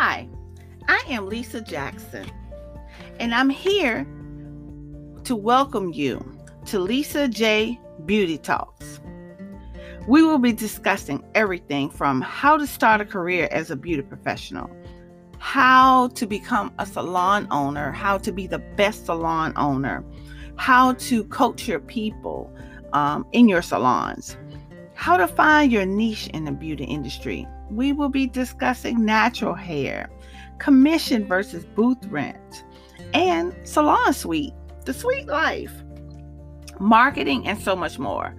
Hi, 0.00 0.28
I 0.86 1.02
am 1.08 1.26
Lisa 1.28 1.60
Jackson, 1.60 2.30
and 3.18 3.34
I'm 3.34 3.50
here 3.50 4.06
to 5.24 5.34
welcome 5.34 5.92
you 5.92 6.24
to 6.66 6.78
Lisa 6.78 7.26
J 7.26 7.80
Beauty 8.06 8.38
Talks. 8.38 9.00
We 10.06 10.22
will 10.22 10.38
be 10.38 10.52
discussing 10.52 11.24
everything 11.34 11.90
from 11.90 12.20
how 12.20 12.56
to 12.56 12.64
start 12.64 13.00
a 13.00 13.04
career 13.04 13.48
as 13.50 13.72
a 13.72 13.76
beauty 13.76 14.02
professional, 14.02 14.70
how 15.40 16.06
to 16.10 16.26
become 16.28 16.72
a 16.78 16.86
salon 16.86 17.48
owner, 17.50 17.90
how 17.90 18.18
to 18.18 18.30
be 18.30 18.46
the 18.46 18.60
best 18.60 19.06
salon 19.06 19.52
owner, 19.56 20.04
how 20.54 20.92
to 20.92 21.24
coach 21.24 21.66
your 21.66 21.80
people 21.80 22.56
um, 22.92 23.26
in 23.32 23.48
your 23.48 23.62
salons, 23.62 24.36
how 24.94 25.16
to 25.16 25.26
find 25.26 25.72
your 25.72 25.86
niche 25.86 26.28
in 26.28 26.44
the 26.44 26.52
beauty 26.52 26.84
industry 26.84 27.48
we 27.70 27.92
will 27.92 28.08
be 28.08 28.26
discussing 28.26 29.04
natural 29.04 29.54
hair, 29.54 30.10
commission 30.58 31.26
versus 31.26 31.64
booth 31.64 32.04
rent, 32.06 32.64
and 33.14 33.54
salon 33.64 34.12
suite, 34.12 34.54
the 34.84 34.92
sweet 34.92 35.26
life, 35.26 35.72
marketing, 36.80 37.46
and 37.46 37.60
so 37.60 37.76
much 37.76 37.98
more. 37.98 38.34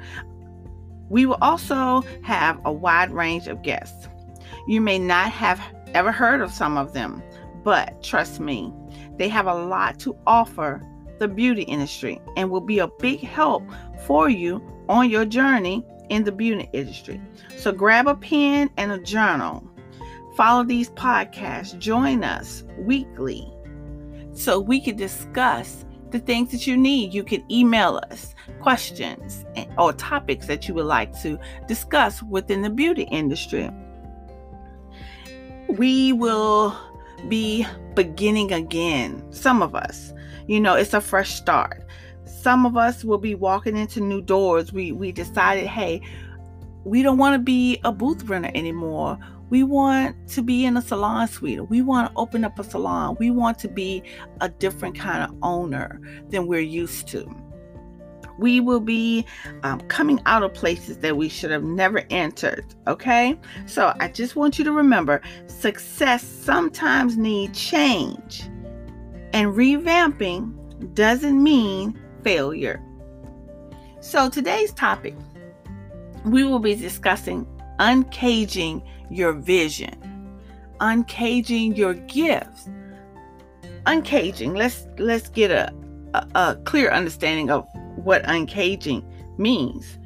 We 1.10 1.26
will 1.26 1.38
also 1.42 2.02
have 2.24 2.60
a 2.66 2.72
wide 2.72 3.12
range 3.12 3.48
of 3.48 3.64
guests. 3.64 4.08
You 4.68 4.82
may 4.82 5.00
not 5.00 5.32
have 5.32 5.62
ever 5.94 6.12
heard 6.12 6.42
of 6.42 6.52
some 6.52 6.78
of 6.78 6.94
them, 6.94 7.24
but 7.64 8.02
trust 8.04 8.40
me, 8.40 8.74
they 9.18 9.30
have 9.30 9.48
a 9.48 9.66
lot 9.66 10.00
to 10.00 10.16
offer 10.28 10.86
the 11.20 11.28
beauty 11.28 11.64
industry 11.64 12.20
and 12.38 12.50
will 12.50 12.62
be 12.62 12.80
a 12.80 12.88
big 13.00 13.20
help 13.20 13.64
for 14.06 14.30
you 14.30 14.62
on 14.88 15.10
your 15.10 15.26
journey 15.26 15.86
in 16.10 16.24
the 16.24 16.32
beauty 16.32 16.70
industry. 16.74 17.22
So 17.58 17.72
grab 17.72 18.08
a 18.08 18.16
pen 18.16 18.70
and 18.78 18.92
a 18.92 19.00
journal. 19.00 19.64
Follow 20.36 20.64
these 20.64 20.90
podcasts. 20.92 21.78
Join 21.80 22.24
us 22.24 22.64
weekly 22.78 23.52
so 24.34 24.60
we 24.60 24.80
can 24.80 24.96
discuss 24.96 25.86
the 26.12 26.20
things 26.20 26.52
that 26.52 26.66
you 26.66 26.78
need. 26.78 27.14
You 27.14 27.24
can 27.24 27.44
email 27.52 28.00
us 28.10 28.34
questions 28.62 29.46
or 29.78 29.94
topics 29.94 30.48
that 30.48 30.68
you 30.68 30.74
would 30.76 30.86
like 30.86 31.20
to 31.22 31.40
discuss 31.68 32.24
within 32.24 32.62
the 32.62 32.70
beauty 32.70 33.04
industry. 33.04 33.70
We 35.68 36.14
will 36.14 36.76
be 37.28 37.66
beginning 37.96 38.54
again, 38.54 39.24
some 39.32 39.62
of 39.62 39.76
us. 39.76 40.14
You 40.48 40.60
know, 40.60 40.76
it's 40.76 40.94
a 40.94 41.02
fresh 41.02 41.36
start 41.36 41.86
some 42.30 42.66
of 42.66 42.78
us 42.78 43.04
will 43.04 43.18
be 43.18 43.36
walking 43.36 43.76
into 43.76 44.00
new 44.00 44.22
doors. 44.22 44.72
We 44.72 44.92
we 44.92 45.12
decided, 45.12 45.68
hey, 45.68 46.02
we 46.86 47.02
don't 47.02 47.18
want 47.18 47.34
to 47.34 47.40
be 47.40 47.80
a 47.84 47.92
booth 47.92 48.24
runner 48.24 48.52
anymore. 48.56 49.18
We 49.50 49.64
want 49.64 50.16
to 50.30 50.44
be 50.44 50.64
in 50.64 50.78
a 50.78 50.82
salon 50.82 51.28
suite. 51.28 51.68
We 51.70 51.82
want 51.82 52.12
to 52.12 52.18
open 52.18 52.46
up 52.46 52.60
a 52.60 52.64
salon. 52.64 53.18
We 53.20 53.32
want 53.32 53.58
to 53.60 53.68
be 53.68 54.04
a 54.42 54.50
different 54.50 54.96
kind 54.96 55.24
of 55.24 55.36
owner 55.42 56.00
than 56.30 56.46
we're 56.46 56.62
used 56.62 57.08
to. 57.10 57.28
We 58.38 58.62
will 58.62 58.80
be 58.80 59.26
um, 59.64 59.82
coming 59.82 60.22
out 60.26 60.44
of 60.44 60.54
places 60.54 61.00
that 61.00 61.18
we 61.18 61.28
should 61.28 61.52
have 61.52 61.64
never 61.64 62.06
entered. 62.10 62.64
Okay. 62.88 63.38
So 63.66 63.94
I 64.00 64.08
just 64.08 64.36
want 64.36 64.58
you 64.58 64.64
to 64.66 64.72
remember 64.72 65.22
success 65.48 66.24
sometimes 66.24 67.18
needs 67.18 67.60
change, 67.60 68.44
and 69.34 69.48
revamping 69.54 70.56
doesn't 70.94 71.44
mean 71.44 71.99
failure. 72.24 72.82
So, 74.02 74.30
today's 74.30 74.72
topic, 74.74 75.16
we 76.26 76.44
will 76.44 76.60
be 76.60 76.76
discussing 76.76 77.46
uncaging 77.80 78.86
your 79.10 79.34
vision, 79.34 80.40
uncaging 80.80 81.76
your 81.78 81.94
gifts. 81.94 82.70
Uncaging, 83.86 84.56
let's 84.56 84.88
let's 84.98 85.30
get 85.30 85.52
a, 85.52 85.74
a, 86.14 86.28
a 86.36 86.56
clear 86.66 86.92
understanding 86.92 87.50
of 87.50 87.68
what 87.96 88.24
uncaging 88.24 89.04
means. 89.38 89.98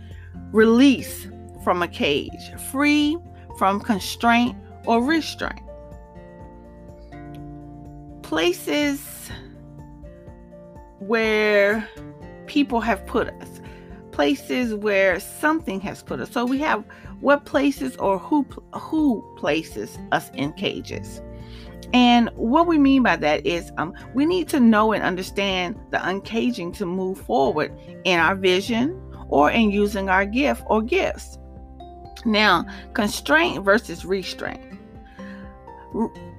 Release 0.52 1.28
from 1.63 1.81
a 1.81 1.88
cage, 1.88 2.53
free 2.72 3.18
from 3.57 3.79
constraint 3.79 4.56
or 4.85 5.03
restraint. 5.03 5.59
Places 8.22 9.29
where 11.08 11.88
people 12.46 12.81
have 12.81 13.06
put 13.06 13.30
us, 13.30 13.62
places 14.12 14.75
where 14.75 15.19
something 15.19 15.80
has 15.81 16.03
put 16.03 16.19
us. 16.19 16.31
So 16.31 16.46
we 16.46 16.59
have 16.59 16.84
what 17.19 17.46
places 17.46 17.96
or 17.97 18.19
who 18.19 18.44
who 18.74 19.24
places 19.38 19.97
us 20.12 20.30
in 20.34 20.53
cages. 20.53 21.22
And 21.94 22.30
what 22.36 22.66
we 22.66 22.78
mean 22.80 23.03
by 23.03 23.18
that 23.18 23.46
is 23.46 23.72
um, 23.78 23.94
we 24.16 24.25
need 24.25 24.50
to 24.50 24.59
know 24.59 24.94
and 24.94 25.03
understand 25.03 25.80
the 25.91 25.97
uncaging 25.97 26.75
to 26.78 26.86
move 26.88 27.20
forward 27.20 27.72
in 28.03 28.20
our 28.20 28.35
vision 28.35 29.00
or 29.30 29.52
in 29.52 29.70
using 29.70 30.09
our 30.09 30.25
gift 30.25 30.64
or 30.68 30.81
gifts. 30.81 31.38
Now, 32.25 32.66
constraint 32.94 33.64
versus 33.64 34.06
restraint. 34.06 34.62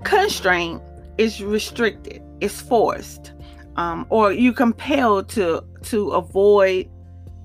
Constraint 0.02 0.82
is 1.18 1.40
restricted, 1.40 2.20
it's 2.40 2.60
forced 2.60 3.32
um, 3.76 4.06
or 4.10 4.32
you 4.32 4.52
compelled 4.52 5.28
to 5.30 5.64
to 5.82 6.10
avoid 6.12 6.88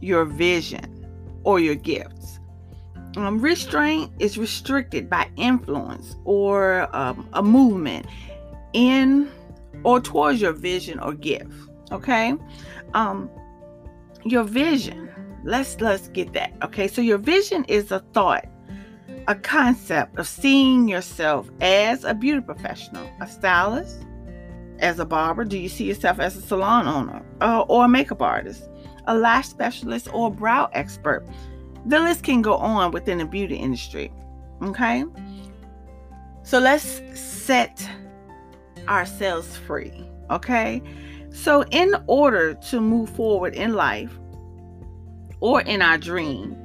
your 0.01 0.25
vision 0.25 1.05
or 1.43 1.59
your 1.59 1.75
gifts. 1.75 2.39
Um, 3.15 3.39
restraint 3.39 4.11
is 4.19 4.37
restricted 4.37 5.09
by 5.09 5.29
influence 5.35 6.15
or 6.25 6.95
um, 6.95 7.27
a 7.33 7.41
movement 7.41 8.05
in 8.73 9.29
or 9.83 9.99
towards 9.99 10.41
your 10.41 10.53
vision 10.53 10.99
or 10.99 11.13
gift. 11.13 11.51
Okay, 11.91 12.35
um, 12.93 13.29
your 14.23 14.43
vision. 14.43 15.09
Let's 15.43 15.79
let's 15.81 16.07
get 16.09 16.33
that. 16.33 16.53
Okay, 16.63 16.87
so 16.87 17.01
your 17.01 17.17
vision 17.17 17.63
is 17.65 17.91
a 17.91 17.99
thought, 18.13 18.45
a 19.27 19.35
concept 19.35 20.19
of 20.19 20.27
seeing 20.27 20.87
yourself 20.87 21.49
as 21.61 22.03
a 22.03 22.13
beauty 22.13 22.41
professional, 22.41 23.09
a 23.21 23.27
stylist, 23.27 24.05
as 24.79 24.99
a 24.99 25.05
barber? 25.05 25.45
Do 25.45 25.57
you 25.57 25.69
see 25.69 25.85
yourself 25.85 26.19
as 26.19 26.35
a 26.35 26.41
salon 26.41 26.87
owner 26.87 27.23
uh, 27.41 27.61
or 27.67 27.85
a 27.85 27.89
makeup 27.89 28.21
artist, 28.21 28.69
a 29.07 29.15
lash 29.15 29.47
specialist, 29.47 30.13
or 30.13 30.27
a 30.27 30.31
brow 30.31 30.69
expert? 30.73 31.25
The 31.85 31.99
list 31.99 32.23
can 32.23 32.41
go 32.41 32.55
on 32.55 32.91
within 32.91 33.19
the 33.19 33.25
beauty 33.25 33.55
industry. 33.55 34.11
Okay? 34.61 35.05
So 36.43 36.59
let's 36.59 37.01
set 37.19 37.87
ourselves 38.87 39.55
free. 39.55 39.93
Okay? 40.29 40.81
So, 41.31 41.63
in 41.71 41.95
order 42.07 42.55
to 42.55 42.81
move 42.81 43.09
forward 43.11 43.53
in 43.53 43.73
life 43.73 44.17
or 45.41 45.61
in 45.61 45.81
our 45.81 45.97
dream, 45.97 46.57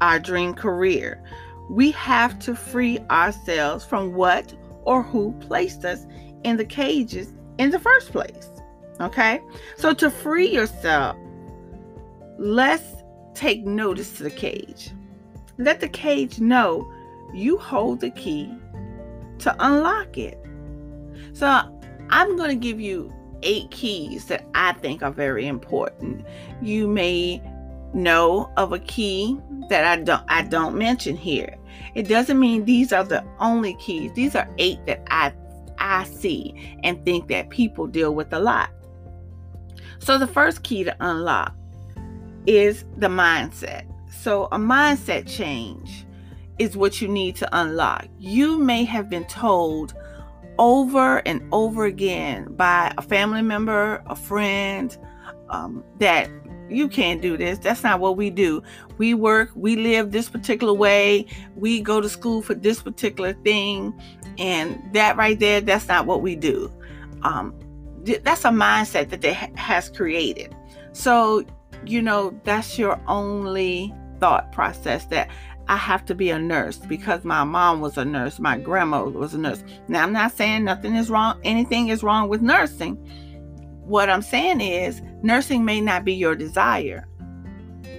our 0.00 0.18
dream 0.18 0.54
career, 0.54 1.22
we 1.70 1.90
have 1.92 2.38
to 2.40 2.54
free 2.54 2.98
ourselves 3.10 3.84
from 3.84 4.14
what 4.14 4.54
or 4.84 5.02
who 5.02 5.32
placed 5.40 5.84
us 5.84 6.06
in 6.44 6.56
the 6.56 6.64
cages 6.64 7.32
in 7.58 7.70
the 7.70 7.78
first 7.78 8.12
place. 8.12 8.50
Okay? 9.00 9.40
So 9.76 9.92
to 9.94 10.10
free 10.10 10.48
yourself, 10.48 11.16
let's 12.38 12.84
take 13.34 13.64
notice 13.64 14.16
to 14.18 14.22
the 14.24 14.30
cage. 14.30 14.90
Let 15.58 15.80
the 15.80 15.88
cage 15.88 16.40
know 16.40 16.90
you 17.32 17.58
hold 17.58 18.00
the 18.00 18.10
key 18.10 18.52
to 19.40 19.54
unlock 19.58 20.18
it. 20.18 20.38
So 21.32 21.46
I'm 22.10 22.36
going 22.36 22.50
to 22.50 22.56
give 22.56 22.80
you 22.80 23.12
eight 23.42 23.70
keys 23.70 24.26
that 24.26 24.46
I 24.54 24.72
think 24.74 25.02
are 25.02 25.10
very 25.10 25.46
important. 25.46 26.24
You 26.60 26.86
may 26.86 27.42
know 27.94 28.50
of 28.56 28.72
a 28.72 28.78
key 28.78 29.38
that 29.68 29.84
I 29.84 30.02
don't 30.02 30.24
I 30.28 30.42
don't 30.42 30.76
mention 30.76 31.16
here. 31.16 31.56
It 31.94 32.08
doesn't 32.08 32.38
mean 32.38 32.64
these 32.64 32.92
are 32.92 33.04
the 33.04 33.24
only 33.38 33.74
keys. 33.74 34.12
These 34.14 34.34
are 34.34 34.48
eight 34.58 34.84
that 34.86 35.02
I 35.10 35.32
I 35.82 36.04
see 36.04 36.78
and 36.82 37.04
think 37.04 37.28
that 37.28 37.50
people 37.50 37.86
deal 37.86 38.14
with 38.14 38.32
a 38.32 38.38
lot. 38.38 38.70
So, 39.98 40.18
the 40.18 40.26
first 40.26 40.62
key 40.62 40.84
to 40.84 40.96
unlock 41.00 41.54
is 42.46 42.84
the 42.96 43.08
mindset. 43.08 43.84
So, 44.10 44.44
a 44.46 44.58
mindset 44.58 45.28
change 45.28 46.06
is 46.58 46.76
what 46.76 47.00
you 47.00 47.08
need 47.08 47.36
to 47.36 47.48
unlock. 47.52 48.06
You 48.18 48.58
may 48.58 48.84
have 48.84 49.10
been 49.10 49.24
told 49.26 49.94
over 50.58 51.18
and 51.26 51.42
over 51.52 51.84
again 51.84 52.54
by 52.54 52.92
a 52.96 53.02
family 53.02 53.42
member, 53.42 54.02
a 54.06 54.16
friend, 54.16 54.96
um, 55.50 55.84
that 55.98 56.30
you 56.74 56.88
can't 56.88 57.20
do 57.20 57.36
this. 57.36 57.58
That's 57.58 57.82
not 57.82 58.00
what 58.00 58.16
we 58.16 58.30
do. 58.30 58.62
We 58.98 59.14
work, 59.14 59.50
we 59.54 59.76
live 59.76 60.12
this 60.12 60.28
particular 60.28 60.72
way, 60.72 61.26
we 61.56 61.80
go 61.80 62.00
to 62.00 62.08
school 62.08 62.42
for 62.42 62.54
this 62.54 62.82
particular 62.82 63.32
thing, 63.32 63.98
and 64.38 64.80
that 64.92 65.16
right 65.16 65.38
there, 65.38 65.60
that's 65.60 65.88
not 65.88 66.06
what 66.06 66.22
we 66.22 66.36
do. 66.36 66.72
Um, 67.22 67.54
that's 68.04 68.44
a 68.44 68.48
mindset 68.48 69.10
that 69.10 69.20
they 69.20 69.34
ha- 69.34 69.50
has 69.56 69.88
created. 69.88 70.54
So, 70.92 71.44
you 71.86 72.02
know, 72.02 72.38
that's 72.44 72.78
your 72.78 73.00
only 73.06 73.94
thought 74.18 74.52
process 74.52 75.06
that 75.06 75.30
I 75.68 75.76
have 75.76 76.04
to 76.06 76.14
be 76.14 76.30
a 76.30 76.38
nurse 76.38 76.76
because 76.76 77.24
my 77.24 77.44
mom 77.44 77.80
was 77.80 77.96
a 77.96 78.04
nurse, 78.04 78.38
my 78.38 78.58
grandma 78.58 79.04
was 79.04 79.34
a 79.34 79.38
nurse. 79.38 79.62
Now, 79.88 80.02
I'm 80.02 80.12
not 80.12 80.32
saying 80.32 80.64
nothing 80.64 80.96
is 80.96 81.08
wrong, 81.08 81.40
anything 81.44 81.88
is 81.88 82.02
wrong 82.02 82.28
with 82.28 82.42
nursing. 82.42 82.98
What 83.84 84.08
I'm 84.08 84.22
saying 84.22 84.60
is, 84.60 85.02
nursing 85.22 85.64
may 85.64 85.80
not 85.80 86.04
be 86.04 86.14
your 86.14 86.34
desire. 86.34 87.06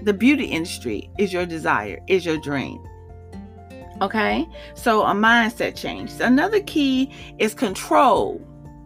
The 0.04 0.14
beauty 0.14 0.46
industry 0.46 1.10
is 1.18 1.32
your 1.32 1.46
desire, 1.46 2.00
is 2.08 2.26
your 2.26 2.38
dream. 2.38 2.82
Okay, 4.02 4.48
so 4.74 5.04
a 5.04 5.14
mindset 5.14 5.76
change. 5.76 6.12
Another 6.20 6.62
key 6.62 7.12
is 7.38 7.54
control. 7.54 8.42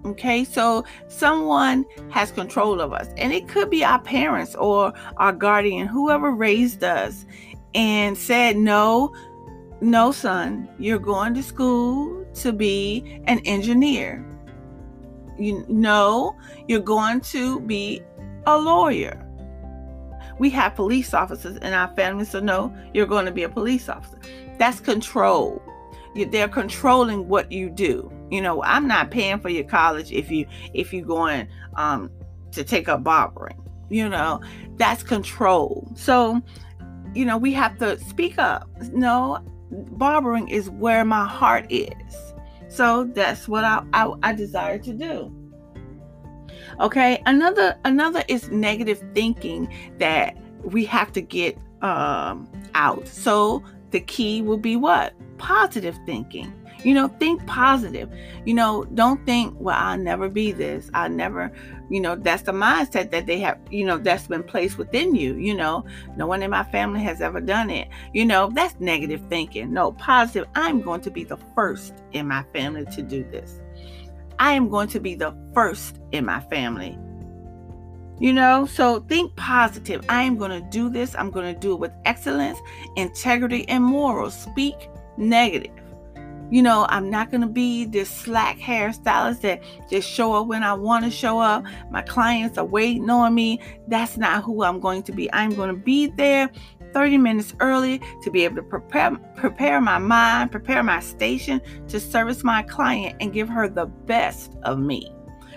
Okay, 0.05 0.43
so 0.43 0.85
someone 1.07 1.85
has 2.09 2.31
control 2.31 2.81
of 2.81 2.93
us, 2.93 3.07
and 3.17 3.33
it 3.33 3.47
could 3.47 3.69
be 3.69 3.83
our 3.83 3.99
parents 3.99 4.55
or 4.55 4.93
our 5.17 5.33
guardian, 5.33 5.87
whoever 5.87 6.31
raised 6.31 6.83
us 6.83 7.25
and 7.73 8.17
said, 8.17 8.57
No, 8.57 9.13
no, 9.81 10.11
son, 10.11 10.69
you're 10.79 10.99
going 10.99 11.33
to 11.35 11.43
school 11.43 12.25
to 12.35 12.53
be 12.53 13.21
an 13.25 13.39
engineer. 13.39 14.25
You 15.37 15.65
know, 15.67 16.35
you're 16.67 16.79
going 16.79 17.21
to 17.21 17.59
be 17.61 18.01
a 18.45 18.57
lawyer. 18.57 19.23
We 20.39 20.49
have 20.51 20.75
police 20.75 21.13
officers 21.13 21.57
in 21.57 21.73
our 21.73 21.93
family, 21.95 22.25
so 22.25 22.39
no, 22.39 22.75
you're 22.93 23.07
going 23.07 23.25
to 23.25 23.31
be 23.31 23.43
a 23.43 23.49
police 23.49 23.89
officer. 23.89 24.19
That's 24.57 24.79
control. 24.79 25.61
They're 26.15 26.47
controlling 26.47 27.27
what 27.27 27.51
you 27.51 27.69
do. 27.69 28.11
You 28.31 28.41
know, 28.41 28.63
I'm 28.63 28.87
not 28.87 29.11
paying 29.11 29.39
for 29.39 29.49
your 29.49 29.63
college 29.63 30.11
if 30.11 30.31
you 30.31 30.45
if 30.73 30.93
you're 30.93 31.05
going 31.05 31.47
um, 31.75 32.11
to 32.51 32.63
take 32.63 32.89
up 32.89 33.03
barbering. 33.03 33.61
You 33.89 34.09
know, 34.09 34.41
that's 34.75 35.03
control. 35.03 35.91
So 35.95 36.41
you 37.13 37.25
know, 37.25 37.37
we 37.37 37.53
have 37.53 37.77
to 37.79 37.99
speak 37.99 38.37
up. 38.37 38.69
No, 38.91 39.39
barbering 39.71 40.49
is 40.49 40.69
where 40.69 41.03
my 41.05 41.27
heart 41.27 41.65
is. 41.69 42.33
So 42.69 43.05
that's 43.05 43.47
what 43.47 43.63
I, 43.63 43.83
I, 43.93 44.13
I 44.23 44.33
desire 44.33 44.77
to 44.79 44.93
do. 44.93 45.33
Okay, 46.79 47.21
another 47.25 47.77
another 47.85 48.23
is 48.27 48.49
negative 48.49 49.01
thinking 49.13 49.73
that 49.99 50.37
we 50.63 50.85
have 50.85 51.11
to 51.13 51.21
get 51.21 51.57
um, 51.81 52.49
out. 52.75 53.07
So 53.07 53.63
the 53.91 54.01
key 54.01 54.41
will 54.41 54.57
be 54.57 54.75
what? 54.75 55.13
Positive 55.37 55.97
thinking. 56.05 56.53
You 56.87 56.93
know, 56.93 57.09
think 57.19 57.45
positive. 57.47 58.09
You 58.45 58.53
know, 58.53 58.85
don't 58.93 59.25
think, 59.25 59.53
well, 59.59 59.75
I'll 59.77 59.97
never 59.97 60.29
be 60.29 60.53
this. 60.53 60.89
I'll 60.93 61.09
never, 61.09 61.51
you 61.89 61.99
know, 61.99 62.15
that's 62.15 62.43
the 62.43 62.53
mindset 62.53 63.11
that 63.11 63.25
they 63.25 63.39
have, 63.39 63.59
you 63.69 63.83
know, 63.83 63.97
that's 63.97 64.27
been 64.27 64.41
placed 64.41 64.77
within 64.77 65.13
you. 65.13 65.35
You 65.35 65.53
know, 65.53 65.83
no 66.15 66.27
one 66.27 66.41
in 66.41 66.49
my 66.49 66.63
family 66.63 67.01
has 67.01 67.19
ever 67.19 67.41
done 67.41 67.69
it. 67.69 67.89
You 68.13 68.25
know, 68.25 68.49
that's 68.53 68.79
negative 68.79 69.21
thinking. 69.27 69.73
No, 69.73 69.91
positive. 69.91 70.47
I'm 70.55 70.79
going 70.81 71.01
to 71.01 71.11
be 71.11 71.25
the 71.25 71.35
first 71.55 71.93
in 72.13 72.25
my 72.25 72.45
family 72.53 72.85
to 72.85 73.01
do 73.01 73.25
this. 73.25 73.59
I 74.39 74.53
am 74.53 74.69
going 74.69 74.87
to 74.87 75.01
be 75.01 75.13
the 75.13 75.35
first 75.53 75.99
in 76.13 76.23
my 76.23 76.39
family. 76.39 76.97
You 78.17 78.31
know, 78.31 78.65
so 78.65 79.01
think 79.01 79.35
positive. 79.35 80.05
I 80.07 80.23
am 80.23 80.37
going 80.37 80.51
to 80.51 80.65
do 80.69 80.89
this. 80.89 81.15
I'm 81.15 81.31
going 81.31 81.53
to 81.53 81.59
do 81.59 81.73
it 81.73 81.81
with 81.81 81.91
excellence, 82.05 82.57
integrity, 82.95 83.67
and 83.67 83.83
morals. 83.83 84.39
Speak 84.39 84.89
negative. 85.17 85.76
You 86.49 86.61
know, 86.61 86.85
I'm 86.89 87.09
not 87.09 87.29
going 87.29 87.41
to 87.41 87.47
be 87.47 87.85
this 87.85 88.09
slack 88.09 88.57
hairstylist 88.57 89.41
that 89.41 89.61
just 89.89 90.09
show 90.09 90.33
up 90.33 90.47
when 90.47 90.63
I 90.63 90.73
want 90.73 91.03
to 91.03 91.11
show 91.11 91.39
up. 91.39 91.65
My 91.91 92.01
clients 92.01 92.57
are 92.57 92.65
waiting 92.65 93.09
on 93.09 93.35
me. 93.35 93.59
That's 93.87 94.17
not 94.17 94.43
who 94.43 94.63
I'm 94.63 94.79
going 94.79 95.03
to 95.03 95.11
be. 95.11 95.31
I'm 95.33 95.53
going 95.55 95.69
to 95.69 95.75
be 95.75 96.07
there 96.07 96.49
30 96.93 97.17
minutes 97.17 97.53
early 97.59 98.01
to 98.23 98.31
be 98.31 98.45
able 98.45 98.55
to 98.55 98.63
prepare 98.63 99.11
prepare 99.35 99.81
my 99.81 99.97
mind, 99.97 100.51
prepare 100.51 100.81
my 100.83 101.01
station 101.01 101.61
to 101.89 101.99
service 101.99 102.43
my 102.43 102.63
client 102.63 103.17
and 103.19 103.33
give 103.33 103.49
her 103.49 103.67
the 103.67 103.85
best 103.85 104.55
of 104.63 104.79
me. 104.79 105.13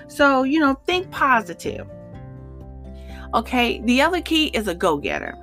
So, 0.09 0.43
you 0.43 0.59
know, 0.59 0.75
think 0.87 1.11
positive. 1.11 1.89
Okay, 3.33 3.81
the 3.85 4.03
other 4.03 4.21
key 4.21 4.47
is 4.49 4.67
a 4.67 4.75
go-getter. 4.75 5.39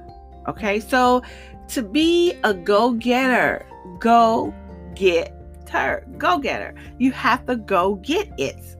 Okay? 0.49 0.81
So, 0.81 1.21
to 1.69 1.81
be 1.81 2.33
a 2.43 2.53
go-getter, 2.53 3.65
go 3.99 4.53
get 4.93 5.36
her. 5.69 6.05
Go 6.17 6.37
get 6.39 6.61
her. 6.61 6.75
You 6.97 7.11
have 7.11 7.45
to 7.47 7.55
go 7.55 7.95
get 7.95 8.31
it. 8.37 8.75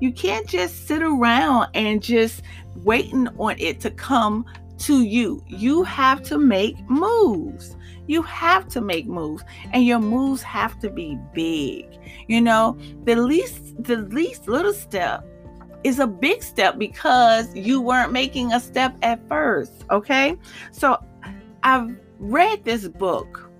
You 0.00 0.12
can't 0.12 0.46
just 0.46 0.86
sit 0.86 1.02
around 1.02 1.68
and 1.74 2.02
just 2.02 2.42
waiting 2.76 3.28
on 3.38 3.56
it 3.58 3.80
to 3.80 3.90
come 3.90 4.44
to 4.78 5.02
you. 5.02 5.42
You 5.46 5.82
have 5.84 6.22
to 6.24 6.38
make 6.38 6.78
moves. 6.88 7.76
You 8.06 8.22
have 8.22 8.68
to 8.68 8.80
make 8.80 9.06
moves 9.06 9.42
and 9.72 9.84
your 9.84 9.98
moves 9.98 10.42
have 10.42 10.78
to 10.80 10.90
be 10.90 11.18
big. 11.32 11.86
You 12.28 12.40
know, 12.40 12.78
the 13.04 13.16
least 13.16 13.82
the 13.82 13.96
least 13.96 14.48
little 14.48 14.72
step 14.72 15.26
is 15.82 15.98
a 15.98 16.06
big 16.06 16.42
step 16.42 16.78
because 16.78 17.54
you 17.54 17.80
weren't 17.80 18.12
making 18.12 18.52
a 18.52 18.60
step 18.60 18.96
at 19.02 19.26
first, 19.28 19.84
okay? 19.90 20.36
So 20.72 21.02
I've 21.62 21.96
read 22.18 22.64
this 22.64 22.88
book 22.88 23.50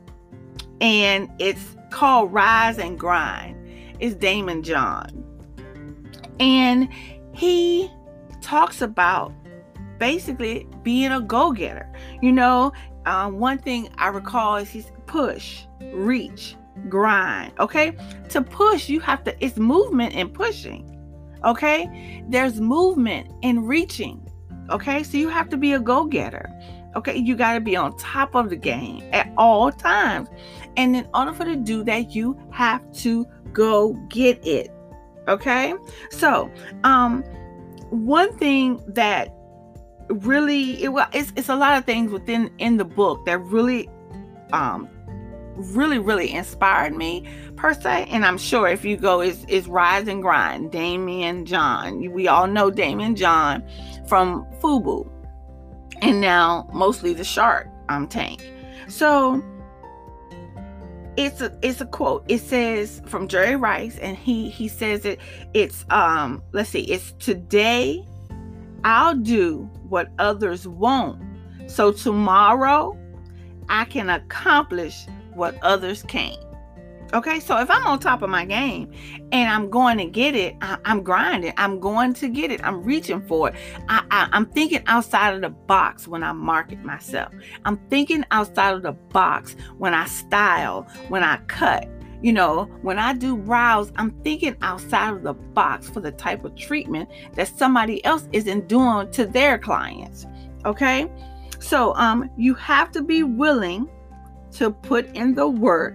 and 0.81 1.31
it's 1.38 1.75
called 1.91 2.33
Rise 2.33 2.79
and 2.79 2.99
Grind. 2.99 3.56
It's 4.00 4.15
Daymond 4.15 4.62
John. 4.62 5.25
And 6.38 6.88
he 7.33 7.91
talks 8.43 8.83
about 8.83 9.33
basically 9.99 10.67
being 10.83 11.12
a 11.12 11.21
go 11.21 11.53
getter. 11.53 11.91
You 12.21 12.33
know, 12.33 12.73
um, 13.06 13.38
one 13.38 13.59
thing 13.59 13.88
I 13.97 14.09
recall 14.09 14.56
is 14.56 14.69
he's 14.69 14.91
push, 15.06 15.62
reach, 15.93 16.56
grind. 16.88 17.53
Okay. 17.59 17.97
To 18.31 18.43
push, 18.43 18.89
you 18.89 19.00
have 19.00 19.25
to, 19.25 19.44
it's 19.44 19.56
movement 19.56 20.15
and 20.15 20.32
pushing. 20.32 20.93
Okay. 21.44 22.25
There's 22.29 22.61
movement 22.61 23.31
in 23.43 23.65
reaching. 23.65 24.29
Okay. 24.71 25.03
So 25.03 25.17
you 25.17 25.29
have 25.29 25.49
to 25.50 25.56
be 25.56 25.73
a 25.73 25.81
go 25.81 26.05
getter. 26.05 26.50
Okay. 26.97 27.17
You 27.17 27.37
got 27.37 27.55
to 27.55 27.61
be 27.61 27.77
on 27.77 27.97
top 27.97 28.35
of 28.35 28.50
the 28.50 28.56
game 28.56 29.09
at 29.12 29.32
all 29.37 29.71
times. 29.73 30.29
And 30.76 30.96
in 30.96 31.08
order 31.14 31.32
for 31.32 31.44
to 31.44 31.56
do 31.56 31.82
that, 31.84 32.14
you 32.14 32.38
have 32.50 32.93
to 32.99 33.26
go 33.52 33.94
get 34.08 34.44
it. 34.46 34.70
Okay? 35.28 35.75
So, 36.11 36.50
um 36.84 37.25
one 37.90 38.37
thing 38.38 38.82
that 38.88 39.32
really 40.08 40.82
it 40.82 40.88
well 40.88 41.08
it's, 41.12 41.32
it's 41.37 41.49
a 41.49 41.56
lot 41.56 41.76
of 41.76 41.84
things 41.84 42.11
within 42.11 42.50
in 42.58 42.76
the 42.76 42.84
book 42.84 43.25
that 43.26 43.38
really 43.38 43.88
um 44.52 44.88
really 45.56 45.99
really 45.99 46.32
inspired 46.32 46.94
me 46.94 47.24
per 47.56 47.72
se 47.74 48.06
and 48.10 48.24
i'm 48.24 48.39
sure 48.39 48.69
if 48.69 48.84
you 48.84 48.96
go 48.96 49.20
is 49.20 49.44
is 49.46 49.67
rise 49.67 50.06
and 50.06 50.22
grind 50.22 50.70
daymond 50.70 51.44
john 51.44 51.98
we 52.12 52.29
all 52.29 52.46
know 52.46 52.70
daymond 52.70 53.17
john 53.17 53.65
from 54.06 54.46
fubu 54.60 55.08
and 56.03 56.20
now 56.20 56.69
mostly 56.72 57.12
the 57.12 57.24
shark 57.24 57.69
um 57.89 58.06
tank 58.06 58.48
so 58.89 59.43
it's 61.17 61.41
a 61.41 61.56
it's 61.63 61.81
a 61.81 61.87
quote. 61.87 62.25
It 62.29 62.39
says 62.41 63.03
from 63.06 63.29
Jerry 63.29 63.56
Rice, 63.56 63.99
and 63.99 64.17
he 64.17 64.51
he 64.51 64.69
says 64.69 65.05
it. 65.05 65.20
It's 65.55 65.85
um 65.91 66.43
let's 66.53 66.70
see. 66.70 66.82
It's 66.82 67.13
today. 67.13 68.05
I'll 68.85 69.17
do 69.17 69.69
what 69.89 70.11
others 70.19 70.69
won't, 70.69 71.20
so 71.67 71.91
tomorrow 71.91 72.96
I 73.69 73.85
can 73.85 74.11
accomplish 74.11 75.06
what 75.35 75.56
others 75.63 76.05
can't. 76.05 76.39
Okay, 77.15 77.39
so 77.39 77.58
if 77.58 77.70
I'm 77.70 77.86
on 77.86 78.01
top 78.01 78.22
of 78.22 78.31
my 78.31 78.44
game 78.44 78.91
and 79.31 79.48
I'm 79.48 79.70
going 79.70 79.96
to 79.98 80.06
get 80.06 80.34
it, 80.34 80.56
I, 80.60 80.79
am 80.84 81.03
grinding. 81.03 81.55
I'm 81.56 81.79
going 81.79 82.13
to 82.15 82.29
get 82.29 82.51
it. 82.51 82.60
I'm 82.65 82.82
reaching 82.82 83.25
for 83.27 83.51
it. 83.51 83.55
I, 83.89 84.05
I, 84.10 84.29
I'm 84.32 84.46
thinking 84.46 84.82
outside 84.86 85.34
of 85.34 85.41
the 85.41 85.51
box 85.51 86.08
when 86.08 86.25
I 86.25 86.32
market 86.32 86.84
myself. 86.84 87.32
I'm 87.65 87.77
thinking 87.91 88.25
outside 88.32 88.75
of 88.75 88.82
the 88.82 88.93
box 88.93 89.55
when 89.79 89.94
I 89.94 90.06
style, 90.06 90.82
when 91.08 91.22
I 91.22 91.36
cut. 91.46 91.89
You 92.22 92.32
know, 92.32 92.65
when 92.82 92.98
I 92.98 93.13
do 93.13 93.36
brows, 93.36 93.93
I'm 93.96 94.10
thinking 94.22 94.56
outside 94.63 95.13
of 95.15 95.22
the 95.22 95.34
box 95.34 95.89
for 95.89 96.01
the 96.01 96.13
type 96.13 96.44
of 96.44 96.56
treatment 96.56 97.08
that 97.34 97.46
somebody 97.46 98.05
else 98.05 98.27
isn't 98.32 98.69
doing 98.69 99.10
to 99.13 99.27
their 99.27 99.58
clients. 99.58 100.27
Okay, 100.65 101.08
so 101.60 101.94
um, 101.94 102.29
you 102.36 102.55
have 102.55 102.91
to 102.93 103.03
be 103.03 103.22
willing 103.22 103.89
to 104.53 104.70
put 104.70 105.06
in 105.15 105.34
the 105.34 105.46
work 105.46 105.94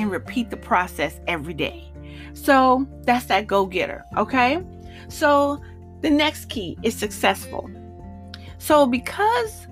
and 0.00 0.10
repeat 0.10 0.50
the 0.50 0.56
process 0.56 1.20
every 1.26 1.54
day. 1.54 1.92
So 2.32 2.86
that's 3.02 3.26
that 3.26 3.46
go 3.46 3.66
getter. 3.66 4.04
Okay. 4.16 4.62
So 5.08 5.60
the 6.00 6.10
next 6.10 6.46
key 6.46 6.78
is 6.82 6.96
successful. 6.96 7.70
So 8.58 8.86
because, 8.86 9.66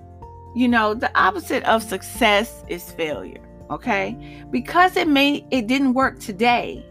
you 0.55 0.67
know, 0.67 0.93
the 0.93 1.11
opposite 1.19 1.63
of 1.63 1.83
success 1.83 2.63
is 2.67 2.91
failure. 2.91 3.41
Okay. 3.71 4.43
Because 4.51 4.95
it 4.97 5.07
may, 5.07 5.45
it 5.51 5.67
didn't 5.67 5.93
work 5.93 6.19
today. 6.19 6.85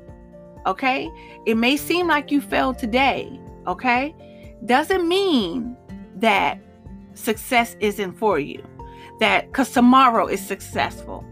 Okay. 0.66 1.09
It 1.47 1.57
may 1.57 1.76
seem 1.76 2.09
like 2.09 2.30
you 2.30 2.40
failed 2.40 2.78
today. 2.78 3.38
Okay. 3.66 4.14
Doesn't 4.64 5.07
mean 5.07 5.76
that 6.16 6.59
success 7.14 7.76
isn't 7.80 8.12
for 8.12 8.38
you. 8.38 8.64
That 9.21 9.47
because 9.47 9.73
tomorrow 9.73 10.26
is 10.26 10.45
successful 10.45 11.25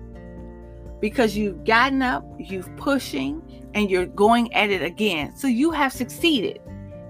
because 1.00 1.36
you've 1.36 1.64
gotten 1.64 2.02
up, 2.02 2.24
you've 2.38 2.74
pushing, 2.76 3.42
and 3.74 3.90
you're 3.90 4.06
going 4.06 4.52
at 4.54 4.70
it 4.70 4.82
again. 4.82 5.36
So 5.36 5.46
you 5.48 5.70
have 5.70 5.92
succeeded. 5.92 6.60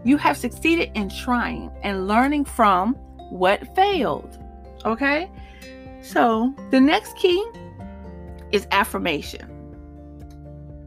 You 0.04 0.16
have 0.16 0.36
succeeded 0.36 0.90
in 0.94 1.08
trying 1.08 1.70
and 1.82 2.06
learning 2.06 2.44
from 2.44 2.94
what 3.30 3.74
failed. 3.74 4.38
Okay? 4.84 5.30
So 6.02 6.54
the 6.70 6.80
next 6.80 7.16
key 7.16 7.44
is 8.52 8.66
affirmation. 8.70 9.52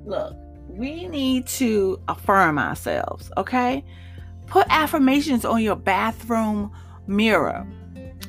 Look, 0.06 0.36
we 0.68 1.08
need 1.08 1.46
to 1.48 2.02
affirm 2.08 2.58
ourselves, 2.58 3.32
okay? 3.38 3.84
Put 4.48 4.66
affirmations 4.70 5.46
on 5.46 5.62
your 5.62 5.76
bathroom 5.76 6.72
mirror, 7.06 7.68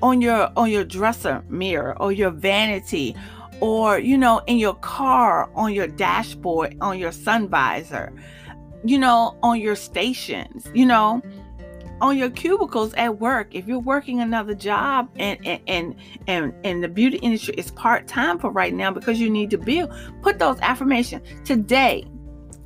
on 0.03 0.21
your 0.21 0.50
on 0.57 0.71
your 0.71 0.85
dresser 0.85 1.45
mirror 1.49 1.97
or 2.00 2.12
your 2.12 2.31
vanity 2.31 3.15
or 3.61 3.99
you 3.99 4.17
know 4.17 4.40
in 4.47 4.59
your 4.59 4.75
car 4.75 5.50
on 5.55 5.73
your 5.73 5.87
dashboard 5.87 6.76
on 6.81 6.99
your 6.99 7.12
sun 7.12 7.49
visor 7.49 8.12
you 8.85 8.99
know 8.99 9.37
on 9.43 9.61
your 9.61 9.76
stations 9.76 10.69
you 10.75 10.87
know 10.87 11.23
on 12.00 12.17
your 12.17 12.31
cubicles 12.31 12.95
at 12.95 13.19
work. 13.19 13.55
If 13.55 13.67
you're 13.67 13.79
working 13.79 14.21
another 14.21 14.55
job 14.55 15.09
and 15.17 15.38
and 15.47 15.61
and 15.67 15.95
and, 16.26 16.55
and 16.64 16.83
the 16.83 16.88
beauty 16.88 17.19
industry 17.19 17.55
is 17.57 17.71
part-time 17.73 18.38
for 18.38 18.50
right 18.50 18.75
now 18.75 18.90
because 18.90 19.21
you 19.21 19.31
need 19.31 19.50
to 19.50 19.59
build 19.59 19.93
put 20.23 20.38
those 20.38 20.59
affirmations. 20.61 21.26
Today 21.45 22.07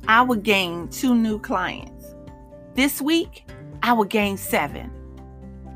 i 0.07 0.21
will 0.21 0.35
gain 0.35 0.87
two 0.89 1.15
new 1.15 1.39
clients. 1.39 2.15
This 2.75 3.01
week 3.01 3.45
i 3.83 3.93
will 3.93 4.05
gain 4.05 4.37
seven. 4.37 4.91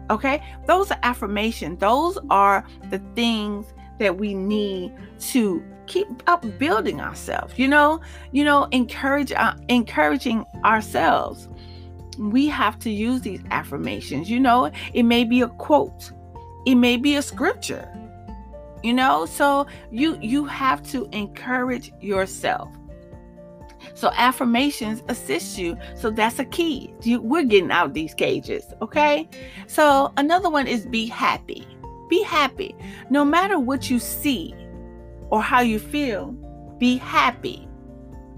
Okay? 0.09 0.41
Those 0.65 0.89
are 0.89 0.99
affirmations. 1.03 1.79
Those 1.79 2.17
are 2.31 2.65
the 2.89 2.99
things 3.15 3.67
that 3.99 4.17
we 4.17 4.33
need 4.33 4.91
to 5.19 5.63
keep 5.85 6.07
up 6.27 6.45
building 6.57 7.01
ourselves 7.01 7.53
you 7.57 7.67
know 7.67 7.99
you 8.31 8.43
know 8.43 8.67
encourage 8.71 9.31
uh, 9.31 9.55
encouraging 9.69 10.45
ourselves 10.63 11.49
we 12.19 12.47
have 12.47 12.77
to 12.79 12.89
use 12.89 13.21
these 13.21 13.41
affirmations. 13.49 14.29
You 14.29 14.39
know, 14.39 14.71
it 14.93 15.03
may 15.03 15.23
be 15.23 15.41
a 15.41 15.47
quote, 15.47 16.11
it 16.65 16.75
may 16.75 16.97
be 16.97 17.15
a 17.15 17.21
scripture. 17.21 17.91
You 18.83 18.93
know, 18.93 19.25
so 19.25 19.67
you 19.91 20.17
you 20.21 20.45
have 20.45 20.83
to 20.91 21.07
encourage 21.11 21.91
yourself. 21.99 22.69
So 23.93 24.11
affirmations 24.15 25.03
assist 25.07 25.57
you. 25.57 25.77
So 25.95 26.09
that's 26.09 26.39
a 26.39 26.45
key. 26.45 26.93
You, 27.01 27.21
we're 27.21 27.43
getting 27.43 27.71
out 27.71 27.93
these 27.93 28.13
cages, 28.13 28.65
okay? 28.81 29.27
So 29.67 30.13
another 30.17 30.49
one 30.49 30.67
is 30.67 30.85
be 30.85 31.05
happy. 31.07 31.65
Be 32.09 32.23
happy. 32.23 32.75
No 33.09 33.23
matter 33.23 33.59
what 33.59 33.89
you 33.89 33.99
see 33.99 34.55
or 35.29 35.41
how 35.41 35.61
you 35.61 35.79
feel, 35.79 36.31
be 36.77 36.97
happy. 36.97 37.67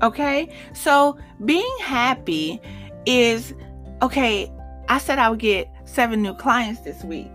Okay? 0.02 0.50
So 0.74 1.18
being 1.46 1.76
happy 1.82 2.60
is 3.06 3.54
okay, 4.02 4.52
I 4.90 4.98
said 4.98 5.20
I 5.20 5.30
would 5.30 5.40
get 5.40 5.70
seven 5.86 6.22
new 6.22 6.34
clients 6.34 6.82
this 6.82 7.04
week, 7.04 7.30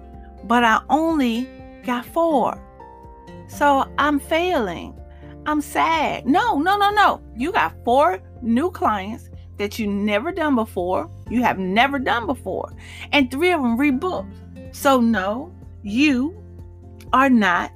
but 0.45 0.63
I 0.63 0.81
only 0.91 1.49
got 1.85 2.05
four. 2.05 2.61
So 3.49 3.91
I'm 3.99 4.19
failing. 4.19 4.99
I'm 5.47 5.61
sad. 5.61 6.27
No, 6.27 6.59
no, 6.59 6.77
no, 6.77 6.91
no. 6.91 7.23
You 7.37 7.53
got 7.53 7.73
four 7.85 8.21
new 8.43 8.71
clients 8.71 9.31
that 9.59 9.79
you 9.79 9.87
never 9.87 10.33
done 10.33 10.57
before. 10.57 11.09
You 11.31 11.43
have 11.43 11.59
never 11.59 11.99
done 11.99 12.27
before. 12.27 12.73
And 13.13 13.31
three 13.31 13.53
of 13.53 13.63
them 13.63 13.79
rebooked. 13.79 14.75
So 14.75 15.01
no, 15.01 15.53
you 15.87 16.37
are 17.13 17.31
not 17.31 17.71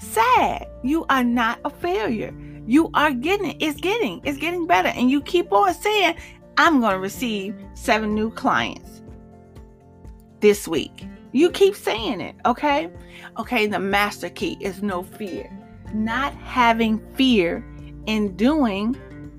sad. 0.00 0.66
You 0.82 1.06
are 1.08 1.22
not 1.22 1.60
a 1.64 1.70
failure. 1.70 2.34
You 2.66 2.90
are 2.94 3.12
getting. 3.12 3.56
It's 3.60 3.80
getting, 3.80 4.20
it's 4.24 4.38
getting 4.38 4.66
better. 4.66 4.88
And 4.88 5.08
you 5.08 5.22
keep 5.22 5.52
on 5.52 5.72
saying, 5.72 6.16
I'm 6.58 6.80
going 6.80 6.94
to 6.94 6.98
receive 6.98 7.54
seven 7.74 8.12
new 8.14 8.30
clients 8.32 9.02
this 10.40 10.66
week. 10.66 11.06
You 11.30 11.50
keep 11.50 11.76
saying 11.76 12.20
it, 12.20 12.34
okay? 12.44 12.90
Okay, 13.38 13.68
the 13.68 13.78
master 13.78 14.28
key 14.28 14.58
is 14.60 14.82
no 14.82 15.04
fear. 15.04 15.48
Not 15.94 16.34
having 16.34 16.98
fear 17.14 17.64
in 18.06 18.34
doing 18.36 18.96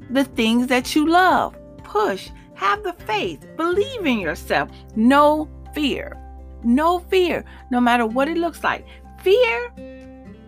the 0.09 0.23
things 0.23 0.67
that 0.67 0.95
you 0.95 1.07
love. 1.07 1.55
Push, 1.83 2.29
have 2.55 2.81
the 2.83 2.93
faith, 2.93 3.45
believe 3.57 4.05
in 4.05 4.19
yourself. 4.19 4.69
No 4.95 5.49
fear. 5.73 6.22
No 6.63 6.99
fear, 6.99 7.43
no 7.71 7.79
matter 7.79 8.05
what 8.05 8.27
it 8.27 8.37
looks 8.37 8.63
like. 8.63 8.85
Fear 9.21 9.71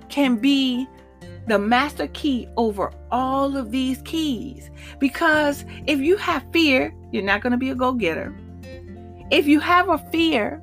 can 0.10 0.38
be 0.38 0.88
the 1.48 1.60
master 1.60 2.08
key 2.08 2.48
over 2.58 2.92
all 3.12 3.56
of 3.56 3.72
these 3.72 4.02
keys. 4.04 4.70
Because 5.00 5.66
if 5.88 6.00
you 6.00 6.18
have 6.18 6.46
fear, 6.52 6.94
you're 7.12 7.24
not 7.24 7.42
going 7.42 7.52
to 7.52 7.58
be 7.58 7.70
a 7.70 7.76
go 7.76 7.94
getter. 7.94 8.36
If 9.32 9.48
you 9.48 9.60
have 9.60 9.90
a 9.90 9.98
fear 10.12 10.62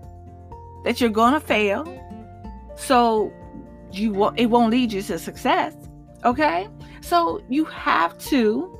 that 0.84 1.00
you're 1.00 1.10
going 1.10 1.34
to 1.34 1.40
fail, 1.40 1.86
so 2.76 3.32
you 3.92 4.12
won't, 4.12 4.38
it 4.38 4.46
won't 4.46 4.70
lead 4.70 4.92
you 4.92 5.02
to 5.02 5.18
success. 5.18 5.74
Okay? 6.24 6.68
So 7.00 7.42
you 7.48 7.64
have 7.66 8.16
to 8.30 8.78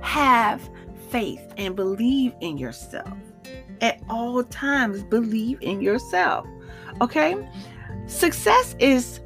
have 0.00 0.68
faith 1.10 1.52
and 1.56 1.74
believe 1.74 2.34
in 2.40 2.58
yourself. 2.58 3.18
At 3.80 4.00
all 4.08 4.42
times, 4.44 5.02
believe 5.02 5.58
in 5.60 5.80
yourself. 5.80 6.46
Okay? 7.00 7.36
Success 8.06 8.74
is 8.78 9.20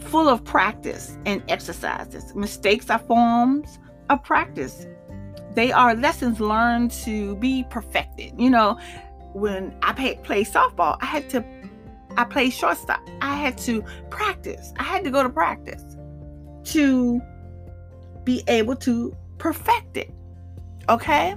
full 0.00 0.28
of 0.28 0.44
practice 0.44 1.16
and 1.24 1.42
exercises. 1.48 2.34
Mistakes 2.34 2.90
are 2.90 2.98
forms 2.98 3.78
of 4.10 4.22
practice. 4.22 4.86
They 5.54 5.72
are 5.72 5.94
lessons 5.94 6.40
learned 6.40 6.90
to 7.02 7.36
be 7.36 7.64
perfected. 7.70 8.32
You 8.38 8.50
know, 8.50 8.78
when 9.32 9.74
I 9.82 9.92
played 9.92 10.22
play 10.22 10.44
softball, 10.44 10.98
I 11.00 11.06
had 11.06 11.30
to 11.30 11.44
I 12.16 12.24
played 12.24 12.52
shortstop. 12.52 13.00
I 13.20 13.34
had 13.36 13.56
to 13.58 13.82
practice. 14.10 14.72
I 14.78 14.82
had 14.82 15.04
to 15.04 15.10
go 15.10 15.22
to 15.22 15.30
practice 15.30 15.96
to 16.64 17.20
be 18.24 18.42
able 18.48 18.76
to 18.76 19.16
perfect 19.38 19.96
it. 19.96 20.10
Okay? 20.88 21.34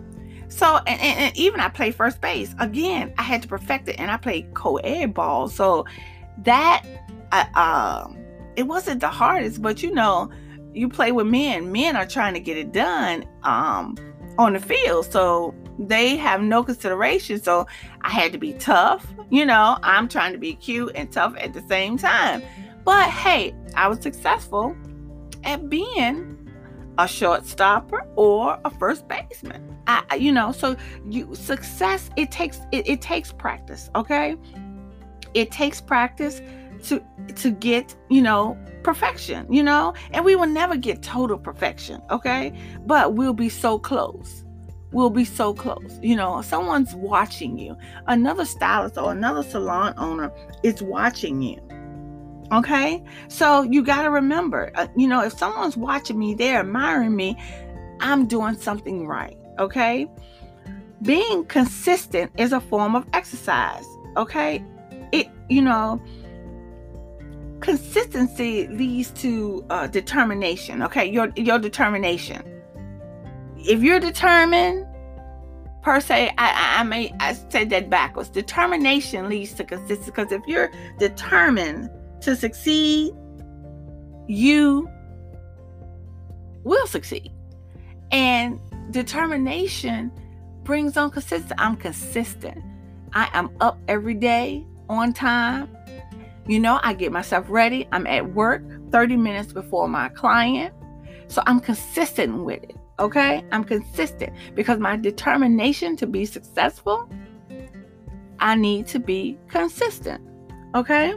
So, 0.47 0.77
and, 0.77 1.01
and, 1.01 1.19
and, 1.19 1.37
even 1.37 1.59
I 1.59 1.69
play 1.69 1.91
first 1.91 2.21
base. 2.21 2.55
Again, 2.59 3.13
I 3.17 3.23
had 3.23 3.41
to 3.41 3.47
perfect 3.47 3.89
it, 3.89 3.99
and 3.99 4.11
I 4.11 4.17
played 4.17 4.53
co-ed 4.53 5.13
ball. 5.13 5.47
So 5.47 5.85
that, 6.43 6.83
I, 7.31 8.03
um, 8.05 8.17
it 8.55 8.63
wasn't 8.63 9.01
the 9.01 9.09
hardest, 9.09 9.61
but 9.61 9.83
you 9.83 9.93
know, 9.93 10.29
you 10.73 10.89
play 10.89 11.11
with 11.11 11.27
men. 11.27 11.71
Men 11.71 11.95
are 11.95 12.05
trying 12.05 12.33
to 12.33 12.39
get 12.39 12.57
it 12.57 12.71
done 12.71 13.25
um, 13.43 13.97
on 14.37 14.53
the 14.53 14.59
field, 14.59 15.11
so 15.11 15.55
they 15.79 16.15
have 16.17 16.41
no 16.41 16.63
consideration. 16.63 17.41
So 17.41 17.67
I 18.01 18.09
had 18.09 18.31
to 18.31 18.37
be 18.37 18.53
tough. 18.53 19.05
You 19.29 19.45
know, 19.45 19.77
I'm 19.83 20.07
trying 20.07 20.33
to 20.33 20.37
be 20.37 20.53
cute 20.55 20.91
and 20.95 21.11
tough 21.11 21.35
at 21.37 21.53
the 21.53 21.61
same 21.63 21.97
time. 21.97 22.41
But 22.83 23.09
hey, 23.09 23.55
I 23.75 23.87
was 23.87 23.99
successful 23.99 24.75
at 25.43 25.69
being 25.69 26.37
a 26.97 27.05
shortstopper 27.05 28.07
or 28.15 28.59
a 28.63 28.69
first 28.69 29.07
baseman. 29.07 29.77
I, 29.87 30.15
you 30.15 30.31
know, 30.31 30.51
so 30.51 30.75
you 31.09 31.33
success. 31.35 32.09
It 32.15 32.31
takes 32.31 32.59
it, 32.71 32.87
it 32.87 33.01
takes 33.01 33.31
practice. 33.31 33.89
Okay, 33.95 34.35
it 35.33 35.51
takes 35.51 35.81
practice 35.81 36.41
to 36.83 37.03
to 37.35 37.51
get 37.51 37.95
you 38.09 38.21
know 38.21 38.57
perfection 38.83 39.51
you 39.51 39.63
know 39.63 39.93
and 40.11 40.23
we 40.23 40.35
will 40.35 40.47
never 40.47 40.75
get 40.75 41.01
total 41.01 41.37
perfection 41.37 42.01
okay 42.11 42.53
but 42.85 43.15
we'll 43.15 43.33
be 43.33 43.49
so 43.49 43.79
close 43.79 44.43
we'll 44.91 45.09
be 45.09 45.25
so 45.25 45.53
close 45.53 45.99
you 46.01 46.15
know 46.15 46.41
someone's 46.41 46.93
watching 46.93 47.57
you 47.57 47.75
another 48.07 48.45
stylist 48.45 48.97
or 48.97 49.11
another 49.11 49.41
salon 49.41 49.93
owner 49.97 50.31
is 50.63 50.83
watching 50.83 51.41
you 51.41 51.59
okay 52.51 53.03
so 53.27 53.63
you 53.63 53.83
got 53.83 54.03
to 54.03 54.09
remember 54.09 54.71
uh, 54.75 54.87
you 54.95 55.07
know 55.07 55.21
if 55.21 55.37
someone's 55.37 55.75
watching 55.75 56.17
me 56.19 56.33
they're 56.33 56.59
admiring 56.59 57.15
me 57.15 57.35
i'm 57.99 58.27
doing 58.27 58.55
something 58.55 59.07
right 59.07 59.37
okay 59.59 60.07
being 61.01 61.43
consistent 61.45 62.31
is 62.37 62.53
a 62.53 62.59
form 62.59 62.95
of 62.95 63.05
exercise 63.13 63.85
okay 64.15 64.63
it 65.11 65.27
you 65.49 65.61
know 65.61 65.99
consistency 67.65 68.67
leads 68.67 69.09
to 69.11 69.65
uh, 69.71 69.87
determination. 69.87 70.83
Okay, 70.83 71.05
your 71.05 71.31
your 71.35 71.59
determination. 71.59 72.43
If 73.57 73.81
you're 73.81 73.99
determined, 73.99 74.85
per 75.81 75.99
se, 75.99 76.31
I, 76.37 76.47
I, 76.47 76.81
I 76.81 76.83
may 76.83 77.11
I 77.19 77.33
said 77.33 77.71
that 77.71 77.89
backwards. 77.89 78.29
Determination 78.29 79.29
leads 79.29 79.53
to 79.53 79.63
consistency 79.63 80.11
because 80.11 80.31
if 80.31 80.41
you're 80.47 80.71
determined 80.99 81.89
to 82.25 82.35
succeed, 82.35 83.13
you 84.27 84.89
will 86.63 86.87
succeed. 86.87 87.31
And 88.11 88.59
determination 88.91 90.11
brings 90.63 90.97
on 90.97 91.11
consistency. 91.11 91.55
I'm 91.57 91.75
consistent. 91.75 92.61
I 93.13 93.29
am 93.33 93.49
up 93.61 93.79
every 93.87 94.13
day 94.13 94.65
on 94.89 95.13
time 95.13 95.69
You 96.47 96.59
know, 96.59 96.79
I 96.83 96.93
get 96.93 97.11
myself 97.11 97.45
ready. 97.49 97.87
I'm 97.91 98.05
at 98.05 98.33
work 98.33 98.63
30 98.91 99.17
minutes 99.17 99.51
before 99.51 99.87
my 99.87 100.09
client. 100.09 100.73
So 101.27 101.41
I'm 101.47 101.59
consistent 101.59 102.43
with 102.43 102.63
it. 102.63 102.75
Okay? 102.99 103.43
I'm 103.51 103.63
consistent 103.63 104.31
because 104.53 104.79
my 104.79 104.95
determination 104.95 105.95
to 105.97 106.07
be 106.07 106.25
successful, 106.25 107.09
I 108.39 108.55
need 108.55 108.85
to 108.87 108.99
be 108.99 109.37
consistent. 109.47 110.21
Okay? 110.75 111.15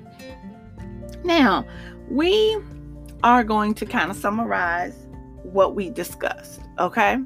Now, 1.24 1.66
we 2.10 2.58
are 3.22 3.44
going 3.44 3.74
to 3.74 3.86
kind 3.86 4.10
of 4.10 4.16
summarize 4.16 4.94
what 5.42 5.74
we 5.74 5.90
discussed. 5.90 6.60
Okay? 6.78 7.18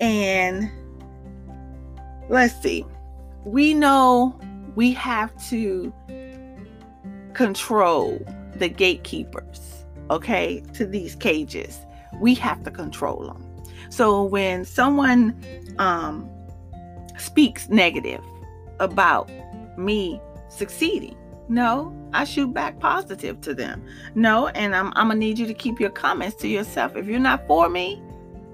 And 0.00 0.70
let's 2.28 2.60
see. 2.62 2.84
We 3.44 3.74
know 3.74 4.38
we 4.76 4.92
have 4.92 5.32
to 5.48 5.92
control 7.34 8.24
the 8.54 8.68
gatekeepers, 8.68 9.84
okay, 10.10 10.62
to 10.74 10.86
these 10.86 11.14
cages. 11.16 11.78
We 12.20 12.34
have 12.36 12.62
to 12.64 12.70
control 12.70 13.26
them. 13.26 13.44
So 13.90 14.22
when 14.22 14.64
someone 14.64 15.34
um, 15.78 16.28
speaks 17.16 17.68
negative 17.68 18.22
about 18.80 19.30
me 19.76 20.20
succeeding, 20.48 21.16
no, 21.48 21.94
I 22.12 22.24
shoot 22.24 22.52
back 22.52 22.78
positive 22.78 23.40
to 23.42 23.54
them. 23.54 23.84
No, 24.14 24.48
and 24.48 24.74
I'm, 24.74 24.88
I'm 24.88 25.08
gonna 25.08 25.16
need 25.16 25.38
you 25.38 25.46
to 25.46 25.54
keep 25.54 25.80
your 25.80 25.90
comments 25.90 26.36
to 26.36 26.48
yourself. 26.48 26.96
If 26.96 27.06
you're 27.06 27.18
not 27.18 27.46
for 27.46 27.68
me, 27.68 28.02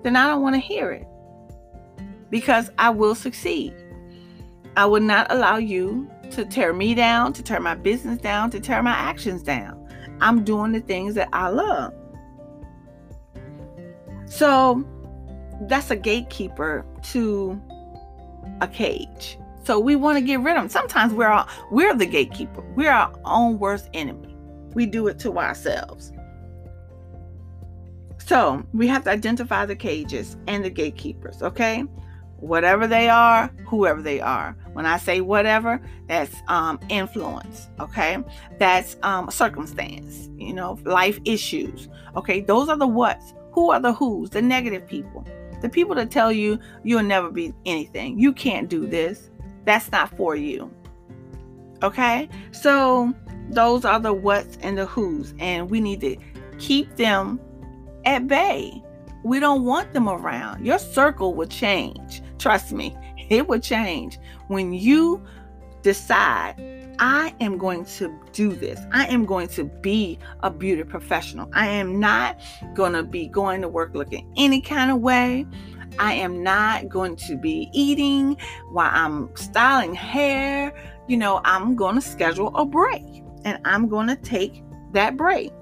then 0.03 0.17
I 0.17 0.29
don't 0.29 0.43
want 0.43 0.55
to 0.55 0.61
hear 0.61 0.93
it 0.93 1.07
because 2.31 2.71
I 2.79 2.91
will 2.91 3.15
succeed. 3.15 3.75
I 4.77 4.87
will 4.87 5.01
not 5.01 5.27
allow 5.31 5.57
you 5.57 6.11
to 6.33 6.45
tear 6.45 6.73
me 6.73 6.95
down, 6.95 7.33
to 7.35 7.43
tear 7.43 7.61
my 7.61 7.75
business 7.75 8.19
down, 8.19 8.51
to 8.51 8.61
tear 8.61 8.83
my 8.83 8.93
actions 8.93 9.43
down. 9.43 9.81
I'm 10.21 10.45
doing 10.45 10.73
the 10.73 10.81
things 10.81 11.15
that 11.15 11.29
I 11.33 11.49
love. 11.49 11.95
So 14.27 14.85
that's 15.63 15.91
a 15.91 15.97
gatekeeper 15.97 16.85
to 17.13 17.61
a 18.61 18.69
cage. 18.69 19.39
So 19.65 19.81
we 19.81 19.97
want 19.97 20.19
to 20.19 20.21
get 20.21 20.41
rid 20.41 20.57
of 20.57 20.63
them. 20.63 20.69
Sometimes 20.69 21.13
we're 21.15 21.29
all, 21.29 21.49
we're 21.71 21.95
the 21.95 22.07
gatekeeper. 22.07 22.61
We're 22.77 22.91
our 22.91 23.13
own 23.25 23.59
worst 23.59 23.89
enemy. 23.95 24.37
We 24.75 24.87
do 24.87 25.09
it 25.09 25.19
to 25.21 25.39
ourselves. 25.39 26.13
So 28.19 28.65
we 28.73 28.87
have 28.89 29.05
to 29.05 29.11
identify 29.11 29.67
the 29.67 29.77
cages 29.77 30.37
and 30.47 30.65
the 30.65 30.71
gatekeepers, 30.71 31.43
okay? 31.43 31.85
Whatever 32.37 32.87
they 32.87 33.09
are, 33.09 33.51
whoever 33.67 34.03
they 34.03 34.21
are. 34.21 34.57
When 34.73 34.87
I 34.87 34.99
say 34.99 35.21
whatever, 35.21 35.81
that's 36.09 36.35
um, 36.49 36.79
influence, 36.89 37.69
okay? 37.81 38.19
That's 38.59 38.97
um, 39.03 39.31
circumstance, 39.31 40.29
you 40.37 40.53
know, 40.53 40.79
life 40.85 41.19
issues, 41.25 41.89
okay? 42.17 42.41
Those 42.41 42.69
are 42.69 42.77
the 42.77 42.87
what's. 42.87 43.35
Who 43.53 43.71
are 43.71 43.81
the 43.81 43.93
who's? 43.93 44.31
The 44.31 44.43
negative 44.43 44.87
people. 44.87 45.25
The 45.63 45.69
people 45.69 45.95
that 45.95 46.11
tell 46.11 46.33
you 46.33 46.59
you'll 46.83 47.03
never 47.03 47.31
be 47.31 47.55
anything. 47.65 48.19
You 48.19 48.33
can't 48.33 48.69
do 48.69 48.87
this. 48.87 49.31
That's 49.65 49.91
not 49.91 50.17
for 50.17 50.37
you. 50.37 50.73
Okay? 51.83 52.29
So 52.53 53.15
those 53.51 53.85
are 53.85 54.01
the 54.01 54.13
what's 54.13 54.57
and 54.59 54.79
the 54.79 54.87
who's. 54.87 55.35
And 55.39 55.71
we 55.71 55.81
need 55.81 56.01
to 56.01 56.17
keep 56.59 56.97
them 56.97 57.41
at 58.05 58.27
bay. 58.27 58.83
We 59.23 59.41
don't 59.41 59.65
want 59.65 59.93
them 59.93 60.09
around. 60.09 60.65
Your 60.65 60.79
circle 60.79 61.35
will 61.35 61.47
change. 61.47 62.23
Trust 62.39 62.73
me, 62.73 62.97
it 63.31 63.49
will 63.49 63.61
change 63.61 64.19
when 64.49 64.73
you 64.73 65.25
decide 65.83 66.57
I 66.99 67.35
am 67.41 67.59
going 67.59 67.85
to 67.85 68.15
do 68.33 68.53
this. 68.53 68.81
I 68.93 69.07
am 69.07 69.25
going 69.25 69.49
to 69.49 69.65
be 69.65 70.19
a 70.43 70.51
beauty 70.51 70.85
professional. 70.85 71.49
I 71.53 71.67
am 71.67 71.99
not 71.99 72.41
going 72.75 72.93
to 72.93 73.03
be 73.03 73.27
going 73.27 73.63
to 73.63 73.69
work 73.69 73.95
looking 73.95 74.33
any 74.37 74.61
kind 74.61 74.91
of 74.91 75.01
way. 75.01 75.47
I 75.99 76.15
am 76.15 76.43
not 76.43 76.89
going 76.89 77.17
to 77.17 77.37
be 77.37 77.69
eating 77.73 78.37
while 78.71 78.91
I'm 78.93 79.35
styling 79.37 79.95
hair. 79.95 80.73
You 81.07 81.17
know, 81.17 81.41
I'm 81.45 81.77
going 81.77 81.95
to 81.97 82.01
schedule 82.01 82.55
a 82.57 82.65
break 82.65 83.23
and 83.45 83.59
I'm 83.65 83.89
going 83.89 84.09
to 84.09 84.17
take 84.17 84.63
that 84.93 85.17
break. 85.17 85.53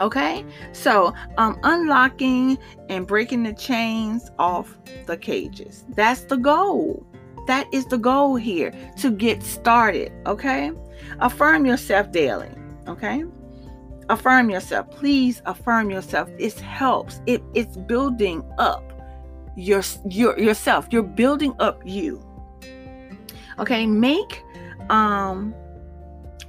Okay, 0.00 0.46
so 0.72 1.12
um, 1.36 1.60
unlocking 1.62 2.56
and 2.88 3.06
breaking 3.06 3.42
the 3.42 3.52
chains 3.52 4.30
off 4.38 4.78
the 5.06 5.16
cages. 5.16 5.84
That's 5.90 6.22
the 6.22 6.38
goal. 6.38 7.06
That 7.46 7.66
is 7.72 7.84
the 7.86 7.98
goal 7.98 8.36
here 8.36 8.72
to 8.98 9.10
get 9.10 9.42
started. 9.42 10.10
Okay, 10.24 10.72
affirm 11.18 11.66
yourself 11.66 12.12
daily. 12.12 12.48
Okay, 12.88 13.24
affirm 14.08 14.48
yourself. 14.48 14.90
Please 14.90 15.42
affirm 15.44 15.90
yourself. 15.90 16.30
It 16.38 16.58
helps. 16.60 17.20
It, 17.26 17.42
it's 17.52 17.76
building 17.76 18.42
up 18.58 18.89
your, 19.60 19.82
your 20.08 20.38
yourself. 20.38 20.88
You're 20.90 21.02
building 21.02 21.54
up 21.58 21.82
you. 21.84 22.24
Okay, 23.58 23.86
make 23.86 24.42
um 24.88 25.54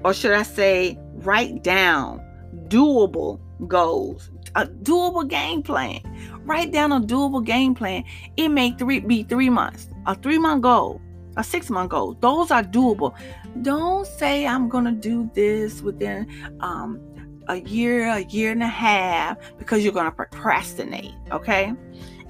or 0.04 0.13
should 0.13 0.32
I 0.32 0.43
say 0.43 0.97
write 1.15 1.63
down 1.63 2.21
doable 2.67 3.39
goals, 3.67 4.30
a 4.56 4.65
doable 4.65 5.28
game 5.28 5.62
plan. 5.62 6.00
Write 6.43 6.71
down 6.71 6.91
a 6.91 7.00
doable 7.00 7.45
game 7.45 7.76
plan. 7.76 8.04
It 8.38 8.50
may 8.50 8.71
three 8.71 9.00
be 9.00 9.24
three 9.24 9.50
months, 9.50 9.88
a 10.08 10.15
three 10.15 10.39
month 10.39 10.63
goal, 10.63 11.02
a 11.38 11.43
six 11.43 11.69
month 11.69 11.91
goal. 11.91 12.17
Those 12.19 12.52
are 12.52 12.63
doable. 12.63 13.15
Don't 13.62 14.08
say 14.08 14.47
I'm 14.47 14.69
gonna 14.69 14.91
do 14.91 15.30
this 15.34 15.82
within 15.82 16.28
um, 16.62 17.00
a 17.47 17.58
year, 17.58 18.08
a 18.08 18.21
year 18.21 18.52
and 18.52 18.63
a 18.63 18.67
half 18.67 19.38
because 19.58 19.84
you're 19.84 19.93
gonna 19.93 20.12
procrastinate. 20.12 21.13
Okay, 21.32 21.74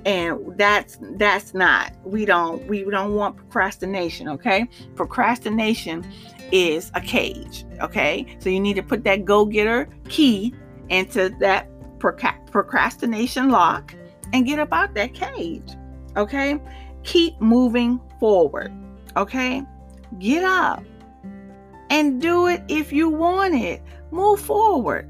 and 0.06 0.58
that's 0.58 0.98
that's 1.18 1.54
not 1.54 1.94
we 2.04 2.26
don't 2.26 2.66
we 2.68 2.84
don't 2.84 3.16
want 3.16 3.36
procrastination 3.36 4.28
okay? 4.28 4.68
Procrastination 4.96 6.06
is 6.52 6.92
a 6.96 7.02
cage 7.02 7.66
okay? 7.82 8.26
So 8.40 8.50
you 8.50 8.60
need 8.60 8.76
to 8.76 8.84
put 8.84 9.04
that 9.04 9.26
go-getter 9.26 9.90
key 10.10 10.54
into 10.90 11.30
that 11.40 11.68
procrastination 12.00 13.50
lock 13.50 13.96
and 14.34 14.46
get 14.46 14.60
up 14.60 14.74
out 14.74 14.94
that 14.96 15.14
cage 15.14 15.72
okay? 16.18 16.60
Keep 17.04 17.40
moving 17.40 18.00
forward 18.20 18.74
okay? 19.16 19.64
Get 20.20 20.44
up 20.44 20.84
and 21.90 22.22
do 22.22 22.48
it 22.48 22.64
if 22.70 22.92
you 22.92 23.10
want 23.10 23.54
it. 23.54 23.82
Move 24.12 24.40
forward. 24.40 25.08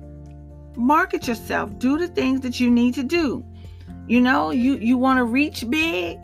Market 0.76 1.28
yourself. 1.28 1.78
Do 1.78 1.98
the 1.98 2.08
things 2.08 2.42
that 2.42 2.60
you 2.60 2.70
need 2.70 2.94
to 2.96 3.04
do 3.04 3.46
you 4.12 4.20
know, 4.20 4.52
you 4.52 4.76
you 4.76 4.98
want 4.98 5.20
to 5.20 5.24
reach 5.24 5.64
big, 5.70 6.20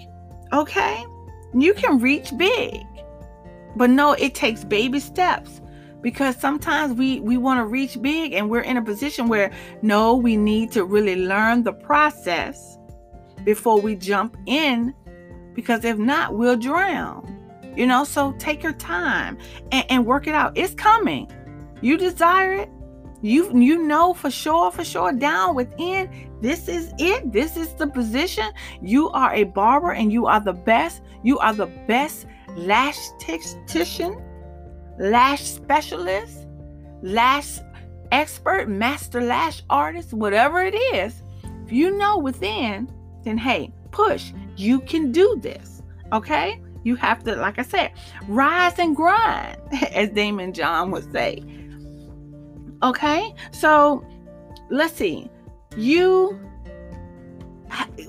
okay? 0.51 1.05
You 1.57 1.73
can 1.73 1.99
reach 1.99 2.37
big. 2.37 2.83
But 3.77 3.89
no, 3.91 4.11
it 4.11 4.35
takes 4.35 4.65
baby 4.65 4.99
steps 4.99 5.61
because 6.01 6.35
sometimes 6.35 6.97
we 6.97 7.21
we 7.21 7.37
want 7.37 7.59
to 7.61 7.65
reach 7.65 8.01
big 8.01 8.33
and 8.33 8.49
we're 8.49 8.67
in 8.71 8.75
a 8.75 8.81
position 8.81 9.29
where 9.29 9.53
no, 9.81 10.15
we 10.15 10.35
need 10.35 10.69
to 10.73 10.83
really 10.83 11.15
learn 11.15 11.63
the 11.63 11.71
process 11.71 12.77
before 13.45 13.79
we 13.79 13.95
jump 13.95 14.35
in 14.47 14.93
because 15.53 15.85
if 15.85 15.97
not, 15.97 16.33
we'll 16.33 16.57
drown. 16.57 17.23
You 17.77 17.87
know, 17.87 18.03
so 18.03 18.33
take 18.33 18.63
your 18.63 18.73
time 18.73 19.37
and, 19.71 19.85
and 19.89 20.05
work 20.05 20.27
it 20.27 20.35
out. 20.35 20.57
It's 20.57 20.73
coming. 20.73 21.31
You 21.79 21.95
desire 21.95 22.51
it, 22.51 22.69
you 23.21 23.57
you 23.57 23.83
know 23.83 24.13
for 24.13 24.29
sure 24.29 24.71
for 24.71 24.83
sure 24.83 25.11
down 25.11 25.55
within 25.55 26.09
this 26.41 26.67
is 26.67 26.93
it 26.99 27.31
this 27.31 27.57
is 27.57 27.73
the 27.73 27.87
position. 27.87 28.51
You 28.81 29.09
are 29.09 29.33
a 29.33 29.43
barber 29.43 29.91
and 29.91 30.11
you 30.13 30.27
are 30.27 30.39
the 30.39 30.53
best. 30.53 31.01
You 31.23 31.39
are 31.39 31.53
the 31.53 31.65
best 31.87 32.27
lash 32.55 32.97
tactician 33.19 34.21
lash 34.99 35.41
specialist 35.43 36.47
lash 37.01 37.59
expert 38.11 38.69
master 38.69 39.21
lash 39.21 39.63
artist 39.69 40.13
whatever 40.13 40.63
it 40.63 40.75
is. 40.75 41.23
If 41.65 41.71
you 41.71 41.97
know 41.97 42.17
within 42.17 42.91
then 43.23 43.37
hey 43.37 43.73
push. 43.91 44.31
You 44.55 44.79
can 44.81 45.11
do 45.11 45.37
this 45.41 45.81
okay? 46.13 46.61
You 46.83 46.95
have 46.95 47.23
to 47.23 47.35
like 47.35 47.59
i 47.59 47.63
said 47.63 47.91
rise 48.27 48.77
and 48.79 48.95
grind 48.95 49.59
as 49.91 50.09
Daymond 50.09 50.53
John 50.53 50.91
would 50.91 51.11
say 51.11 51.43
Okay, 52.83 53.33
so 53.51 54.05
let's 54.69 54.93
see. 54.93 55.29
You, 55.75 56.39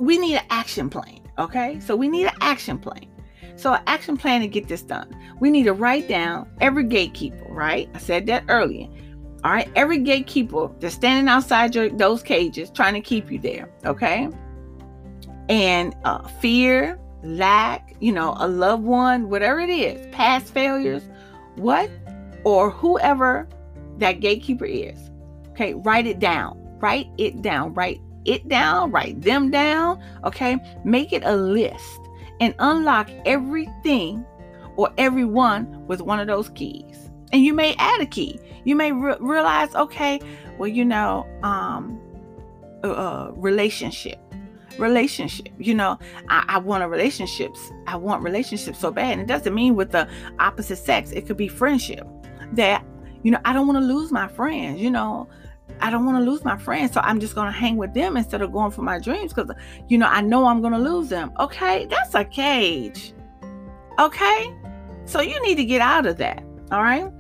we 0.01 0.19
need 0.19 0.37
an 0.37 0.45
action 0.51 0.91
plan. 0.91 1.21
Okay, 1.39 1.79
so 1.81 1.95
we 1.95 2.09
need 2.09 2.27
an 2.27 2.35
action 2.41 2.79
plan. 2.79 3.07
So, 3.57 3.75
an 3.75 3.83
action 3.89 4.17
plan 4.17 4.41
to 4.43 4.47
get 4.47 4.69
this 4.69 4.83
done. 4.83 5.13
We 5.41 5.51
need 5.51 5.65
to 5.65 5.73
write 5.73 6.09
down 6.09 6.49
every 6.61 6.85
gatekeeper, 6.85 7.45
right? 7.49 7.89
I 7.93 7.99
said 7.99 8.27
that 8.27 8.45
earlier. 8.49 8.89
All 9.43 9.51
right, 9.51 9.69
every 9.75 9.99
gatekeeper 9.99 10.71
that's 10.79 10.95
standing 10.95 11.29
outside 11.29 11.75
your, 11.75 11.89
those 11.91 12.23
cages 12.23 12.71
trying 12.71 12.95
to 12.95 13.01
keep 13.01 13.33
you 13.33 13.39
there, 13.39 13.69
okay? 13.85 14.29
And 15.49 15.97
uh, 16.05 16.27
fear, 16.27 17.01
lack, 17.25 17.97
you 18.01 18.13
know, 18.13 18.37
a 18.39 18.47
loved 18.47 18.85
one, 18.85 19.29
whatever 19.29 19.59
it 19.61 19.71
is, 19.71 20.07
past 20.13 20.53
failures, 20.53 21.03
what 21.57 21.91
or 22.45 22.71
whoever 22.71 23.49
that 23.99 24.21
gatekeeper 24.21 24.65
is. 24.65 25.11
Okay, 25.51 25.75
write 25.75 26.07
it 26.07 26.19
down. 26.19 26.57
Write 26.81 27.09
it 27.19 27.43
down. 27.43 27.75
Write 27.75 28.01
it 28.25 28.49
down. 28.49 28.91
Write 28.91 29.21
them 29.21 29.51
down. 29.51 30.03
Okay, 30.25 30.57
make 30.85 31.13
it 31.13 31.23
a 31.25 31.37
list 31.37 32.01
and 32.41 32.55
unlock 32.59 33.11
everything 33.27 34.25
or 34.77 34.91
everyone 34.99 35.87
with 35.87 36.01
one 36.01 36.21
of 36.21 36.27
those 36.27 36.49
keys. 36.51 37.11
And 37.33 37.45
you 37.45 37.53
may 37.53 37.75
add 37.79 38.01
a 38.01 38.07
key. 38.07 38.39
You 38.65 38.77
may 38.77 38.93
re- 38.93 39.17
realize, 39.19 39.75
okay, 39.75 40.21
well, 40.57 40.69
you 40.69 40.85
know, 40.85 41.27
um, 41.43 42.01
uh, 42.85 42.89
uh 42.89 43.33
relationship 43.35 44.21
relationship. 44.79 45.49
You 45.59 45.75
know, 45.75 45.99
I, 46.29 46.45
I 46.49 46.59
want 46.59 46.83
a 46.83 46.89
relationships. 46.89 47.73
I 47.87 47.97
want 47.97 48.23
relationships 48.23 48.79
so 48.79 48.91
bad. 48.91 49.13
And 49.13 49.21
it 49.21 49.27
doesn't 49.27 49.55
mean 49.55 49.75
with 49.75 49.91
the 49.91 50.09
opposite 50.39 50.77
sex. 50.77 51.11
It 51.11 51.27
could 51.27 51.37
be 51.37 51.49
friendship. 51.49 52.07
That, 52.53 52.85
you 53.23 53.31
know, 53.31 53.41
I 53.45 53.53
don't 53.53 53.67
want 53.67 53.79
to 53.79 53.85
lose 53.85 54.11
my 54.13 54.29
friends, 54.29 54.81
you 54.81 54.91
know. 54.91 55.29
I 55.81 55.91
don't 55.91 56.05
want 56.05 56.19
to 56.19 56.29
lose 56.29 56.45
my 56.45 56.57
friends, 56.57 56.93
so 56.93 57.01
I'm 57.03 57.21
just 57.21 57.35
going 57.35 57.47
to 57.47 57.57
hang 57.57 57.77
with 57.77 57.95
them 57.95 58.17
instead 58.17 58.43
of 58.43 58.53
going 58.53 58.73
for 58.73 58.83
my 58.83 58.99
dreams 58.99 59.33
because, 59.33 59.51
you 59.89 59.99
know, 59.99 60.09
I 60.09 60.21
know 60.21 60.47
I'm 60.47 60.61
going 60.61 60.73
to 60.73 60.79
lose 60.79 61.09
them. 61.09 61.33
Okay, 61.39 61.87
that's 61.87 62.15
a 62.15 62.25
cage. 62.25 63.13
Okay, 63.99 64.55
so 65.05 65.21
you 65.21 65.41
need 65.43 65.57
to 65.57 65.65
get 65.65 65.81
out 65.81 66.07
of 66.07 66.17
that. 66.19 66.43
All 66.73 66.83
right, 66.83 67.11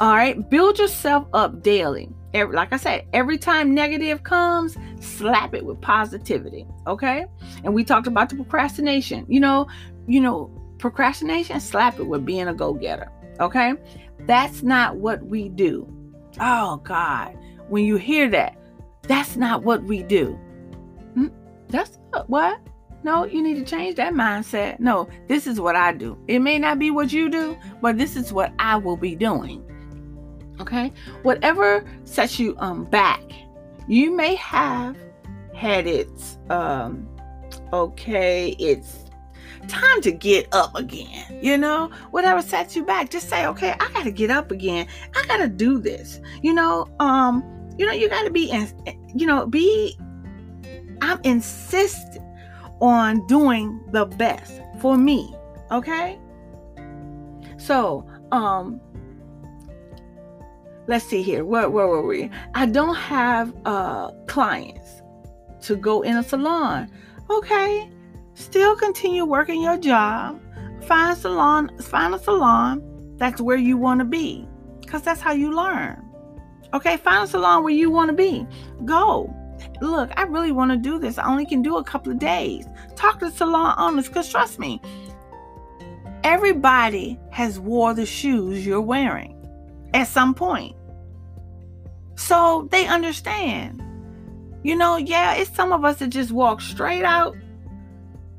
all 0.00 0.14
right. 0.14 0.48
Build 0.48 0.78
yourself 0.78 1.26
up 1.32 1.62
daily. 1.62 2.08
Every, 2.34 2.54
like 2.54 2.72
I 2.72 2.76
said, 2.76 3.06
every 3.12 3.38
time 3.38 3.74
negative 3.74 4.22
comes, 4.22 4.76
slap 5.00 5.54
it 5.54 5.64
with 5.64 5.80
positivity. 5.80 6.66
Okay. 6.86 7.24
And 7.64 7.72
we 7.72 7.82
talked 7.82 8.06
about 8.06 8.28
the 8.28 8.36
procrastination. 8.36 9.24
You 9.28 9.40
know, 9.40 9.66
you 10.06 10.20
know, 10.20 10.50
procrastination, 10.78 11.60
slap 11.60 11.98
it 11.98 12.06
with 12.06 12.26
being 12.26 12.48
a 12.48 12.54
go-getter. 12.54 13.10
Okay. 13.40 13.74
That's 14.20 14.62
not 14.62 14.96
what 14.96 15.24
we 15.24 15.48
do. 15.48 15.86
Oh 16.40 16.78
God. 16.78 17.36
When 17.68 17.84
you 17.84 17.96
hear 17.96 18.28
that, 18.30 18.56
that's 19.02 19.36
not 19.36 19.62
what 19.62 19.82
we 19.84 20.02
do. 20.02 20.32
Hmm? 21.14 21.28
That's 21.68 21.98
what? 22.26 22.60
No, 23.02 23.24
you 23.24 23.42
need 23.42 23.54
to 23.54 23.64
change 23.64 23.96
that 23.96 24.14
mindset. 24.14 24.80
No, 24.80 25.08
this 25.28 25.46
is 25.46 25.60
what 25.60 25.76
I 25.76 25.92
do. 25.92 26.18
It 26.26 26.40
may 26.40 26.58
not 26.58 26.78
be 26.78 26.90
what 26.90 27.12
you 27.12 27.28
do, 27.28 27.56
but 27.80 27.98
this 27.98 28.16
is 28.16 28.32
what 28.32 28.52
I 28.58 28.76
will 28.76 28.96
be 28.96 29.14
doing. 29.14 29.62
Okay? 30.60 30.92
Whatever 31.22 31.84
sets 32.04 32.38
you 32.38 32.56
um 32.58 32.84
back, 32.84 33.22
you 33.88 34.10
may 34.10 34.34
have 34.36 34.96
had 35.54 35.86
it 35.86 36.08
um 36.50 37.08
okay, 37.72 38.56
it's 38.58 39.05
time 39.68 40.00
to 40.02 40.10
get 40.10 40.48
up 40.52 40.74
again. 40.74 41.38
You 41.42 41.58
know, 41.58 41.90
whatever 42.10 42.42
sets 42.42 42.76
you 42.76 42.84
back, 42.84 43.10
just 43.10 43.28
say, 43.28 43.46
okay, 43.46 43.72
I 43.72 43.90
gotta 43.92 44.10
get 44.10 44.30
up 44.30 44.50
again. 44.50 44.86
I 45.14 45.24
gotta 45.26 45.48
do 45.48 45.78
this. 45.78 46.20
You 46.42 46.54
know, 46.54 46.86
um, 47.00 47.44
you 47.78 47.86
know, 47.86 47.92
you 47.92 48.08
gotta 48.08 48.30
be 48.30 48.50
in, 48.50 48.68
you 49.14 49.26
know, 49.26 49.46
be 49.46 49.96
I'm 51.00 51.20
insistent 51.24 52.24
on 52.80 53.26
doing 53.26 53.80
the 53.92 54.06
best 54.06 54.60
for 54.80 54.96
me. 54.96 55.34
Okay. 55.70 56.18
So, 57.58 58.06
um, 58.32 58.80
let's 60.86 61.04
see 61.04 61.22
here. 61.22 61.44
Where, 61.44 61.68
where 61.68 61.86
were 61.86 62.06
we? 62.06 62.30
I 62.54 62.66
don't 62.66 62.94
have 62.94 63.54
uh, 63.64 64.10
clients 64.26 65.02
to 65.62 65.76
go 65.76 66.02
in 66.02 66.16
a 66.16 66.22
salon. 66.22 66.90
Okay, 67.28 67.90
still 68.36 68.76
continue 68.76 69.24
working 69.24 69.60
your 69.60 69.76
job. 69.76 70.40
Find 70.84 71.16
a 71.16 71.20
salon, 71.20 71.76
find 71.78 72.14
a 72.14 72.18
salon 72.18 73.16
that's 73.16 73.40
where 73.40 73.56
you 73.56 73.76
want 73.76 73.98
to 73.98 74.04
be, 74.04 74.46
because 74.80 75.02
that's 75.02 75.20
how 75.20 75.32
you 75.32 75.52
learn. 75.52 76.02
Okay, 76.74 76.96
find 76.98 77.24
a 77.24 77.26
salon 77.26 77.64
where 77.64 77.72
you 77.72 77.90
want 77.90 78.10
to 78.10 78.16
be. 78.16 78.46
Go. 78.84 79.34
Look, 79.80 80.10
I 80.16 80.24
really 80.24 80.52
want 80.52 80.70
to 80.70 80.76
do 80.76 80.98
this. 80.98 81.18
I 81.18 81.26
only 81.26 81.46
can 81.46 81.62
do 81.62 81.78
a 81.78 81.84
couple 81.84 82.12
of 82.12 82.18
days. 82.18 82.66
Talk 82.94 83.20
to 83.20 83.30
salon 83.30 83.74
owners, 83.78 84.06
because 84.06 84.30
trust 84.30 84.58
me, 84.58 84.80
everybody 86.22 87.18
has 87.30 87.58
wore 87.58 87.94
the 87.94 88.06
shoes 88.06 88.66
you're 88.66 88.80
wearing 88.80 89.34
at 89.94 90.08
some 90.08 90.34
point. 90.34 90.76
So 92.16 92.68
they 92.70 92.86
understand. 92.86 93.82
You 94.62 94.76
know, 94.76 94.96
yeah, 94.96 95.34
it's 95.34 95.54
some 95.54 95.72
of 95.72 95.84
us 95.84 95.98
that 95.98 96.08
just 96.08 96.32
walk 96.32 96.60
straight 96.60 97.04
out 97.04 97.36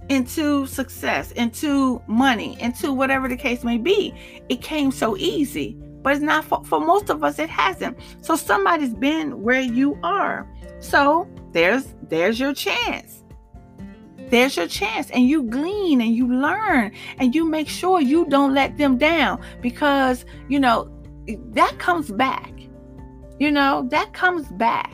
into 0.10 0.66
success, 0.68 1.32
into 1.34 2.02
money, 2.08 2.58
into 2.62 2.94
whatever 2.94 3.28
the 3.28 3.38
case 3.38 3.64
may 3.64 3.78
be. 3.78 4.14
It 4.50 4.62
came 4.62 4.92
so 4.92 5.18
easy, 5.18 5.78
but 6.02 6.14
it's 6.14 6.22
not 6.22 6.46
for, 6.46 6.64
for 6.64 6.80
most 6.80 7.10
of 7.10 7.24
us, 7.24 7.40
it 7.40 7.50
hasn't. 7.50 7.98
So 8.22 8.36
somebody's 8.36 8.94
been 8.94 9.42
where 9.42 9.62
you 9.62 10.00
are. 10.04 10.48
So 10.80 11.28
there's 11.52 11.96
there's 12.04 12.40
your 12.40 12.54
chance. 12.54 13.24
There's 14.30 14.58
your 14.58 14.68
chance. 14.68 15.10
And 15.12 15.28
you 15.28 15.44
glean 15.44 16.02
and 16.02 16.14
you 16.16 16.28
learn 16.28 16.92
and 17.18 17.34
you 17.34 17.46
make 17.46 17.68
sure 17.68 18.02
you 18.02 18.26
don't 18.26 18.54
let 18.54 18.78
them 18.78 18.98
down 18.98 19.42
because, 19.62 20.26
you 20.50 20.60
know, 20.60 20.92
that 21.52 21.78
comes 21.80 22.12
back. 22.12 22.52
You 23.40 23.52
know, 23.52 23.88
that 23.92 24.14
comes 24.14 24.48
back. 24.48 24.94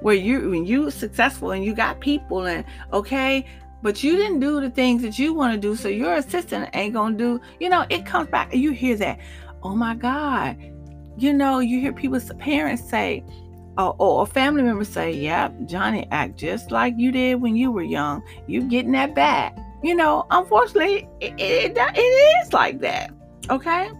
Where 0.00 0.16
you 0.16 0.50
when 0.50 0.66
you 0.66 0.90
successful 0.90 1.52
and 1.52 1.64
you 1.64 1.74
got 1.74 2.00
people 2.00 2.46
and 2.46 2.64
okay, 2.92 3.46
but 3.82 4.02
you 4.02 4.16
didn't 4.16 4.40
do 4.40 4.60
the 4.60 4.70
things 4.70 5.02
that 5.02 5.18
you 5.18 5.34
want 5.34 5.54
to 5.54 5.60
do, 5.60 5.76
so 5.76 5.88
your 5.88 6.14
assistant 6.14 6.70
ain't 6.74 6.94
gonna 6.94 7.16
do, 7.16 7.40
you 7.60 7.68
know, 7.68 7.84
it 7.90 8.06
comes 8.06 8.28
back 8.28 8.54
you 8.54 8.72
hear 8.72 8.96
that. 8.96 9.18
Oh 9.62 9.74
my 9.74 9.94
God. 9.94 10.56
You 11.18 11.32
know, 11.32 11.58
you 11.58 11.80
hear 11.80 11.92
people's 11.92 12.30
parents 12.38 12.88
say, 12.88 13.24
or, 13.78 14.26
family 14.26 14.62
members 14.62 14.88
say, 14.88 15.12
Yep, 15.12 15.66
Johnny 15.66 16.06
act 16.10 16.38
just 16.38 16.70
like 16.70 16.94
you 16.96 17.10
did 17.10 17.40
when 17.40 17.56
you 17.56 17.70
were 17.70 17.82
young. 17.82 18.22
You 18.46 18.62
getting 18.62 18.92
that 18.92 19.14
back. 19.14 19.56
You 19.82 19.94
know, 19.94 20.26
unfortunately, 20.30 21.08
it, 21.20 21.34
it, 21.38 21.76
it 21.76 22.00
is 22.00 22.52
like 22.52 22.80
that. 22.80 23.12
Okay. 23.50 23.90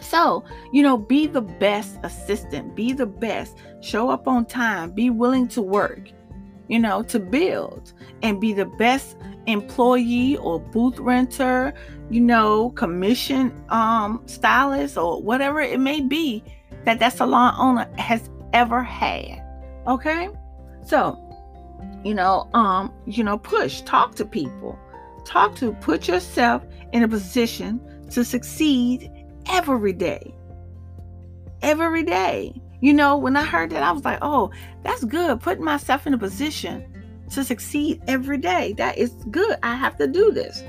So, 0.00 0.44
you 0.72 0.82
know, 0.82 0.96
be 0.96 1.26
the 1.26 1.40
best 1.40 1.98
assistant, 2.02 2.76
be 2.76 2.92
the 2.92 3.06
best, 3.06 3.56
show 3.80 4.10
up 4.10 4.28
on 4.28 4.44
time, 4.44 4.92
be 4.92 5.10
willing 5.10 5.48
to 5.48 5.62
work, 5.62 6.10
you 6.68 6.78
know, 6.78 7.02
to 7.04 7.18
build 7.18 7.92
and 8.24 8.40
be 8.40 8.52
the 8.52 8.64
best 8.64 9.16
employee 9.46 10.36
or 10.38 10.58
booth 10.58 10.98
renter, 10.98 11.72
you 12.10 12.20
know, 12.20 12.70
commission 12.70 13.52
um 13.68 14.20
stylist 14.26 14.96
or 14.96 15.22
whatever 15.22 15.60
it 15.60 15.78
may 15.78 16.00
be 16.00 16.42
that 16.84 16.98
that 16.98 17.12
salon 17.12 17.54
owner 17.58 17.88
has 17.96 18.28
ever 18.52 18.82
had. 18.82 19.40
Okay? 19.86 20.30
So, 20.84 21.20
you 22.02 22.14
know, 22.14 22.48
um, 22.54 22.92
you 23.06 23.22
know, 23.22 23.38
push, 23.38 23.82
talk 23.82 24.14
to 24.16 24.24
people. 24.24 24.78
Talk 25.24 25.54
to 25.56 25.72
put 25.74 26.08
yourself 26.08 26.64
in 26.92 27.02
a 27.02 27.08
position 27.08 27.80
to 28.10 28.24
succeed 28.24 29.10
every 29.50 29.92
day. 29.92 30.34
Every 31.62 32.02
day. 32.02 32.54
You 32.80 32.92
know, 32.92 33.16
when 33.16 33.36
I 33.36 33.44
heard 33.44 33.70
that, 33.70 33.82
I 33.82 33.92
was 33.92 34.04
like, 34.04 34.18
oh, 34.20 34.50
that's 34.82 35.04
good. 35.04 35.40
Putting 35.40 35.64
myself 35.64 36.06
in 36.06 36.12
a 36.12 36.18
position 36.18 36.93
to 37.34 37.44
succeed 37.44 38.02
every 38.08 38.38
day. 38.38 38.74
That 38.74 38.98
is 38.98 39.10
good. 39.30 39.58
I 39.62 39.74
have 39.74 39.96
to 39.98 40.06
do 40.06 40.32
this. 40.32 40.62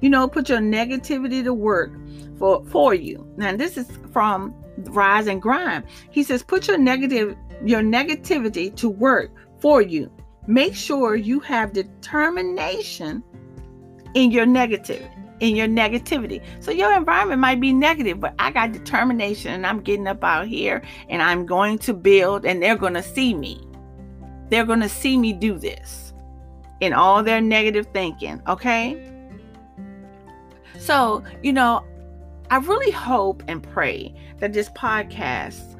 You 0.00 0.10
know, 0.10 0.26
put 0.28 0.48
your 0.48 0.58
negativity 0.58 1.44
to 1.44 1.54
work 1.54 1.92
for, 2.38 2.64
for 2.66 2.94
you. 2.94 3.26
Now, 3.36 3.56
this 3.56 3.76
is 3.76 3.88
from 4.12 4.54
Rise 4.78 5.26
and 5.26 5.40
Grind. 5.40 5.84
He 6.10 6.22
says, 6.22 6.42
put 6.42 6.66
your 6.68 6.78
negative 6.78 7.36
your 7.64 7.82
negativity 7.82 8.74
to 8.74 8.88
work 8.88 9.30
for 9.60 9.80
you. 9.80 10.10
Make 10.48 10.74
sure 10.74 11.14
you 11.14 11.38
have 11.40 11.72
determination 11.72 13.22
in 14.14 14.32
your 14.32 14.46
negativity 14.46 15.08
in 15.42 15.56
your 15.56 15.66
negativity. 15.66 16.40
So 16.60 16.70
your 16.70 16.96
environment 16.96 17.40
might 17.40 17.60
be 17.60 17.72
negative, 17.72 18.20
but 18.20 18.32
I 18.38 18.52
got 18.52 18.70
determination 18.70 19.52
and 19.52 19.66
I'm 19.66 19.80
getting 19.80 20.06
up 20.06 20.22
out 20.22 20.46
here 20.46 20.82
and 21.08 21.20
I'm 21.20 21.46
going 21.46 21.78
to 21.80 21.92
build 21.92 22.46
and 22.46 22.62
they're 22.62 22.76
going 22.76 22.94
to 22.94 23.02
see 23.02 23.34
me. 23.34 23.60
They're 24.50 24.64
going 24.64 24.80
to 24.80 24.88
see 24.88 25.18
me 25.18 25.32
do 25.32 25.58
this 25.58 26.11
in 26.82 26.92
all 26.92 27.22
their 27.22 27.40
negative 27.40 27.86
thinking, 27.94 28.42
okay? 28.48 29.00
So, 30.78 31.22
you 31.40 31.52
know, 31.52 31.84
I 32.50 32.56
really 32.56 32.90
hope 32.90 33.44
and 33.46 33.62
pray 33.62 34.12
that 34.40 34.52
this 34.52 34.68
podcast 34.70 35.78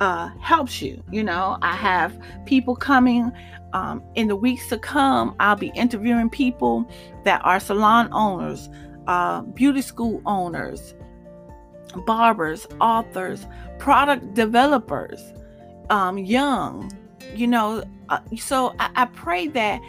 uh, 0.00 0.28
helps 0.40 0.80
you. 0.80 1.02
You 1.10 1.24
know, 1.24 1.58
I 1.60 1.74
have 1.74 2.16
people 2.46 2.76
coming 2.76 3.32
um, 3.72 4.00
in 4.14 4.28
the 4.28 4.36
weeks 4.36 4.68
to 4.68 4.78
come. 4.78 5.34
I'll 5.40 5.56
be 5.56 5.72
interviewing 5.74 6.30
people 6.30 6.88
that 7.24 7.44
are 7.44 7.58
salon 7.58 8.08
owners, 8.12 8.70
uh, 9.08 9.42
beauty 9.42 9.82
school 9.82 10.22
owners, 10.24 10.94
barbers, 12.06 12.64
authors, 12.80 13.44
product 13.78 14.34
developers, 14.34 15.20
um, 15.90 16.16
young, 16.16 16.92
you 17.34 17.48
know. 17.48 17.82
Uh, 18.08 18.20
so 18.36 18.72
I, 18.78 18.90
I 18.94 19.04
pray 19.06 19.48
that 19.48 19.80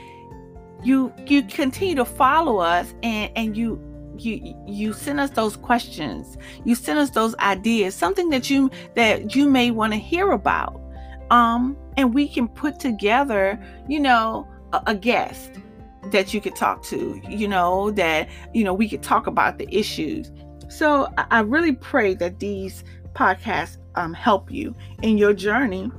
you 0.84 1.13
you 1.26 1.44
continue 1.44 1.96
to 1.96 2.06
follow 2.06 2.58
us 2.58 2.94
and 3.04 3.32
and 3.36 3.58
you 3.58 3.82
you 4.18 4.56
you 4.68 4.94
send 4.94 5.20
us 5.20 5.30
those 5.32 5.56
questions. 5.56 6.38
You 6.65 6.76
send 6.76 7.00
us 7.00 7.10
those 7.12 7.36
ideas 7.36 7.96
something 7.96 8.30
that 8.30 8.50
you 8.50 8.70
that 8.96 9.36
you 9.36 9.50
may 9.50 9.72
want 9.72 9.94
to 9.94 10.00
hear 10.00 10.32
about. 10.32 10.80
Um 11.32 11.78
and 11.98 12.13
we 12.13 12.28
can 12.28 12.48
put 12.48 12.80
together 12.80 13.60
you 13.88 14.00
know 14.00 14.48
a, 14.74 14.82
a 14.88 14.96
guest 14.96 15.52
that 16.12 16.34
you 16.34 16.42
could 16.42 16.56
talk 16.56 16.84
to 16.84 17.22
you 17.28 17.48
know 17.48 17.92
that 17.92 18.30
you 18.54 18.63
know 18.63 18.74
we 18.74 18.89
could 18.89 19.04
talk 19.04 19.28
about 19.28 19.58
the 19.58 19.68
issues. 19.74 20.32
So 20.70 21.08
i, 21.18 21.26
I 21.32 21.39
really 21.42 21.74
pray 21.74 22.13
that 22.15 22.39
these 22.39 22.84
podcasts 23.13 23.78
um, 23.96 24.13
help 24.13 24.52
you 24.52 24.76
in 25.02 25.18
your 25.18 25.34
journey 25.34 25.92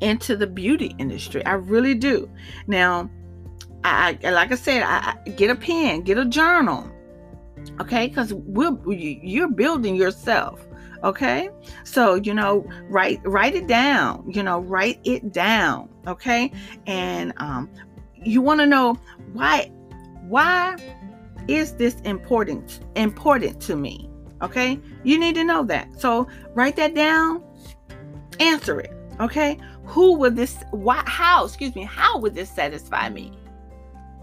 into 0.00 0.36
the 0.36 0.46
beauty 0.46 0.94
industry. 0.98 1.44
I 1.46 1.52
really 1.52 1.94
do. 1.94 2.28
Now 2.66 3.10
I, 3.84 4.18
like 4.30 4.50
I 4.50 4.54
said, 4.54 4.82
I, 4.82 5.14
get 5.36 5.50
a 5.50 5.54
pen, 5.54 6.02
get 6.02 6.16
a 6.16 6.24
journal, 6.24 6.90
okay? 7.80 8.08
Because 8.08 8.32
we're 8.32 8.76
you're 8.90 9.50
building 9.50 9.94
yourself, 9.94 10.66
okay? 11.02 11.50
So 11.84 12.14
you 12.14 12.32
know, 12.32 12.66
write 12.88 13.20
write 13.24 13.54
it 13.54 13.66
down. 13.66 14.30
You 14.30 14.42
know, 14.42 14.60
write 14.60 15.00
it 15.04 15.32
down, 15.32 15.90
okay? 16.06 16.50
And 16.86 17.34
um, 17.36 17.70
you 18.22 18.40
want 18.40 18.60
to 18.60 18.66
know 18.66 18.98
why 19.34 19.70
why 20.28 20.76
is 21.46 21.74
this 21.74 22.00
important 22.02 22.80
important 22.96 23.60
to 23.62 23.76
me? 23.76 24.08
Okay, 24.40 24.80
you 25.04 25.18
need 25.18 25.34
to 25.34 25.44
know 25.44 25.62
that. 25.64 26.00
So 26.00 26.26
write 26.54 26.76
that 26.76 26.94
down. 26.94 27.42
Answer 28.40 28.80
it. 28.80 28.92
Okay, 29.20 29.58
who 29.84 30.14
would 30.14 30.36
this? 30.36 30.56
Why? 30.70 31.02
How? 31.06 31.44
Excuse 31.44 31.74
me. 31.74 31.84
How 31.84 32.18
would 32.18 32.34
this 32.34 32.50
satisfy 32.50 33.10
me? 33.10 33.32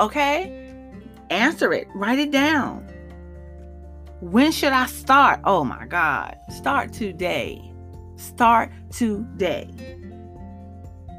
Okay? 0.02 0.68
Answer 1.30 1.72
it. 1.72 1.88
Write 1.94 2.20
it 2.20 2.32
down. 2.32 2.88
When 4.20 4.52
should 4.52 4.74
I 4.74 4.88
start? 4.88 5.40
Oh 5.46 5.64
my 5.64 5.86
God. 5.86 6.38
Start 6.50 6.92
today. 6.92 7.72
Start 8.18 8.72
today. 8.92 9.70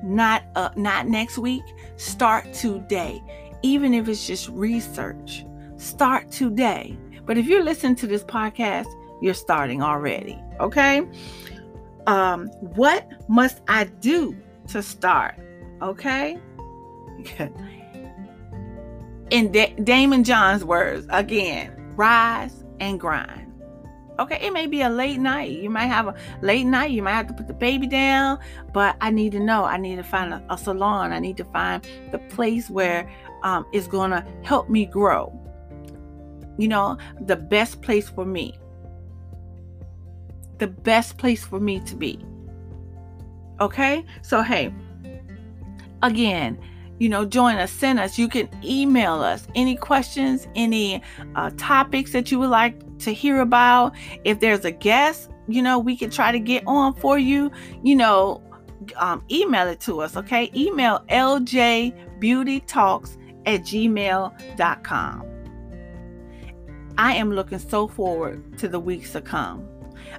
Not 0.05 0.43
uh 0.57 0.71
not 0.77 1.09
next 1.09 1.39
week. 1.39 1.63
Start 1.97 2.53
today. 2.53 3.23
Even 3.63 3.95
if 3.95 4.09
it's 4.09 4.27
just 4.27 4.49
research. 4.49 5.45
Start 5.77 6.31
today. 6.31 6.99
But 7.25 7.39
if 7.39 7.47
you're 7.47 7.63
listening 7.63 7.95
to 7.97 8.07
this 8.07 8.25
podcast, 8.25 8.87
you're 9.21 9.35
starting 9.35 9.83
already. 9.83 10.39
Okay? 10.61 11.07
Um, 12.09 12.49
what 12.61 13.09
must 13.29 13.63
I 13.69 13.85
do 13.85 14.37
to 14.69 14.83
start? 14.83 15.37
Okay? 15.81 16.39
in 19.33 19.51
da- 19.51 19.75
Daymond 19.79 20.27
John's 20.27 20.63
words, 20.63 21.07
again, 21.09 21.73
rise 21.97 22.65
and 22.81 23.01
grind. 23.01 23.49
Okay, 24.19 24.39
it 24.43 24.53
may 24.53 24.67
be 24.67 24.83
a 24.83 24.91
late 24.91 25.19
night. 25.19 25.51
You 25.51 25.71
might 25.71 25.87
have 25.87 26.07
a 26.07 26.15
late 26.43 26.65
night. 26.65 26.91
You 26.91 27.03
might 27.03 27.15
have 27.15 27.29
to 27.29 27.33
put 27.33 27.49
the 27.49 27.55
baby 27.55 27.87
down, 27.87 28.39
but 28.75 28.95
I 29.01 29.11
need 29.11 29.33
to 29.33 29.41
know. 29.41 29.65
I 29.65 29.79
need 29.79 29.97
to 29.97 30.03
find 30.03 30.35
a, 30.35 30.45
a 30.51 30.59
salon. 30.59 31.13
I 31.13 31.19
need 31.19 31.39
to 31.39 31.45
find 31.45 31.83
the 32.13 32.19
place 32.19 32.69
where 32.69 33.11
um, 33.43 33.65
it's 33.73 33.89
going 33.89 34.11
to 34.11 34.23
help 34.43 34.69
me 34.69 34.85
grow. 34.85 35.33
You 36.59 36.69
know, 36.69 36.99
the 37.23 37.37
best 37.37 37.81
place 37.81 38.11
for 38.11 38.27
me. 38.27 38.59
The 40.59 40.67
best 40.67 41.17
place 41.17 41.43
for 41.43 41.59
me 41.59 41.81
to 41.81 41.97
be. 41.97 42.23
Okay, 43.61 44.05
so 44.21 44.43
hey, 44.43 44.75
again, 46.03 46.59
you 47.03 47.09
know, 47.09 47.25
join 47.25 47.57
us, 47.57 47.73
send 47.73 47.99
us. 47.99 48.17
You 48.17 48.29
can 48.29 48.49
email 48.63 49.15
us 49.15 49.49
any 49.57 49.75
questions, 49.75 50.47
any 50.55 51.03
uh, 51.35 51.51
topics 51.57 52.13
that 52.13 52.31
you 52.31 52.39
would 52.39 52.51
like 52.51 52.77
to 52.99 53.13
hear 53.13 53.41
about. 53.41 53.97
If 54.23 54.39
there's 54.39 54.65
a 54.65 54.71
guest, 54.71 55.29
you 55.49 55.63
know, 55.63 55.81
we 55.81 55.97
can 55.97 56.11
try 56.11 56.31
to 56.31 56.39
get 56.39 56.63
on 56.65 56.95
for 56.95 57.19
you. 57.19 57.51
You 57.83 57.97
know, 57.97 58.41
um, 58.95 59.25
email 59.33 59.67
it 59.67 59.81
to 59.81 60.01
us, 60.01 60.17
okay? 60.17 60.49
Email 60.55 61.01
ljbeautytalks 61.09 63.19
at 63.47 63.63
gmail.com. 63.63 65.27
I 66.99 67.15
am 67.15 67.33
looking 67.33 67.59
so 67.59 67.89
forward 67.89 68.57
to 68.59 68.69
the 68.69 68.79
weeks 68.79 69.11
to 69.15 69.21
come. 69.21 69.67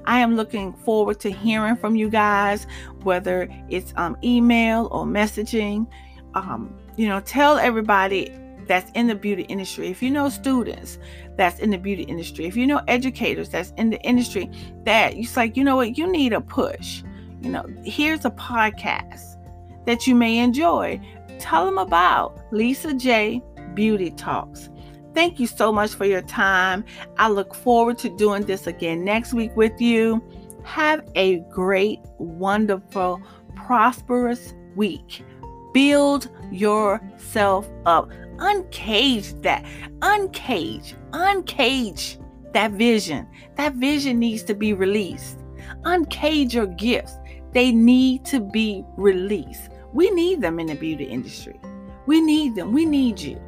I 0.03 0.19
am 0.19 0.35
looking 0.35 0.73
forward 0.73 1.21
to 1.21 1.31
hearing 1.31 1.77
from 1.77 1.95
you 1.95 2.09
guys, 2.09 2.67
whether 3.03 3.47
it's 3.69 3.93
um, 3.95 4.17
email 4.21 4.89
or 4.91 5.05
messaging 5.05 5.87
um, 6.35 6.73
you 6.95 7.07
know, 7.07 7.19
tell 7.21 7.57
everybody 7.57 8.31
that's 8.67 8.91
in 8.91 9.07
the 9.07 9.15
beauty 9.15 9.43
industry, 9.43 9.87
if 9.87 10.01
you 10.01 10.09
know 10.09 10.29
students 10.29 10.97
that's 11.35 11.59
in 11.59 11.69
the 11.69 11.77
beauty 11.77 12.03
industry, 12.03 12.45
if 12.45 12.55
you 12.55 12.65
know 12.65 12.81
educators 12.87 13.49
that's 13.49 13.71
in 13.77 13.89
the 13.89 14.01
industry, 14.01 14.49
that 14.83 15.15
it's 15.15 15.35
like, 15.35 15.57
you 15.57 15.63
know 15.63 15.75
what, 15.75 15.97
you 15.97 16.07
need 16.07 16.33
a 16.33 16.41
push. 16.41 17.03
You 17.41 17.49
know, 17.49 17.65
here's 17.83 18.25
a 18.25 18.31
podcast 18.31 19.37
that 19.85 20.07
you 20.07 20.15
may 20.15 20.37
enjoy. 20.37 20.99
Tell 21.39 21.65
them 21.65 21.77
about 21.77 22.39
Lisa 22.51 22.93
J 22.93 23.41
Beauty 23.73 24.11
Talks. 24.11 24.69
Thank 25.13 25.39
you 25.39 25.47
so 25.47 25.71
much 25.71 25.93
for 25.93 26.05
your 26.05 26.21
time. 26.21 26.83
I 27.17 27.29
look 27.29 27.53
forward 27.53 27.97
to 27.99 28.09
doing 28.17 28.43
this 28.43 28.65
again 28.65 29.03
next 29.03 29.33
week 29.33 29.55
with 29.55 29.79
you. 29.79 30.23
Have 30.63 31.03
a 31.15 31.39
great, 31.51 31.99
wonderful, 32.17 33.21
prosperous 33.55 34.53
week. 34.75 35.23
Build 35.73 36.29
yourself 36.51 37.69
up. 37.85 38.09
Uncage 38.37 39.41
that. 39.41 39.65
Uncage. 39.99 40.93
Uncage 41.11 42.17
that 42.53 42.71
vision. 42.71 43.27
That 43.55 43.73
vision 43.73 44.19
needs 44.19 44.43
to 44.43 44.55
be 44.55 44.73
released. 44.73 45.39
Uncage 45.83 46.53
your 46.53 46.67
gifts. 46.67 47.17
They 47.53 47.71
need 47.71 48.25
to 48.25 48.39
be 48.39 48.83
released. 48.97 49.69
We 49.93 50.09
need 50.11 50.41
them 50.41 50.59
in 50.59 50.67
the 50.67 50.75
beauty 50.75 51.05
industry. 51.05 51.59
We 52.05 52.21
need 52.21 52.55
them. 52.55 52.73
We 52.73 52.85
need 52.85 53.19
you. 53.19 53.39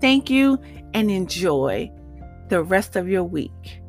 Thank 0.00 0.30
you 0.30 0.58
and 0.94 1.10
enjoy 1.10 1.90
the 2.48 2.62
rest 2.62 2.96
of 2.96 3.08
your 3.08 3.24
week. 3.24 3.81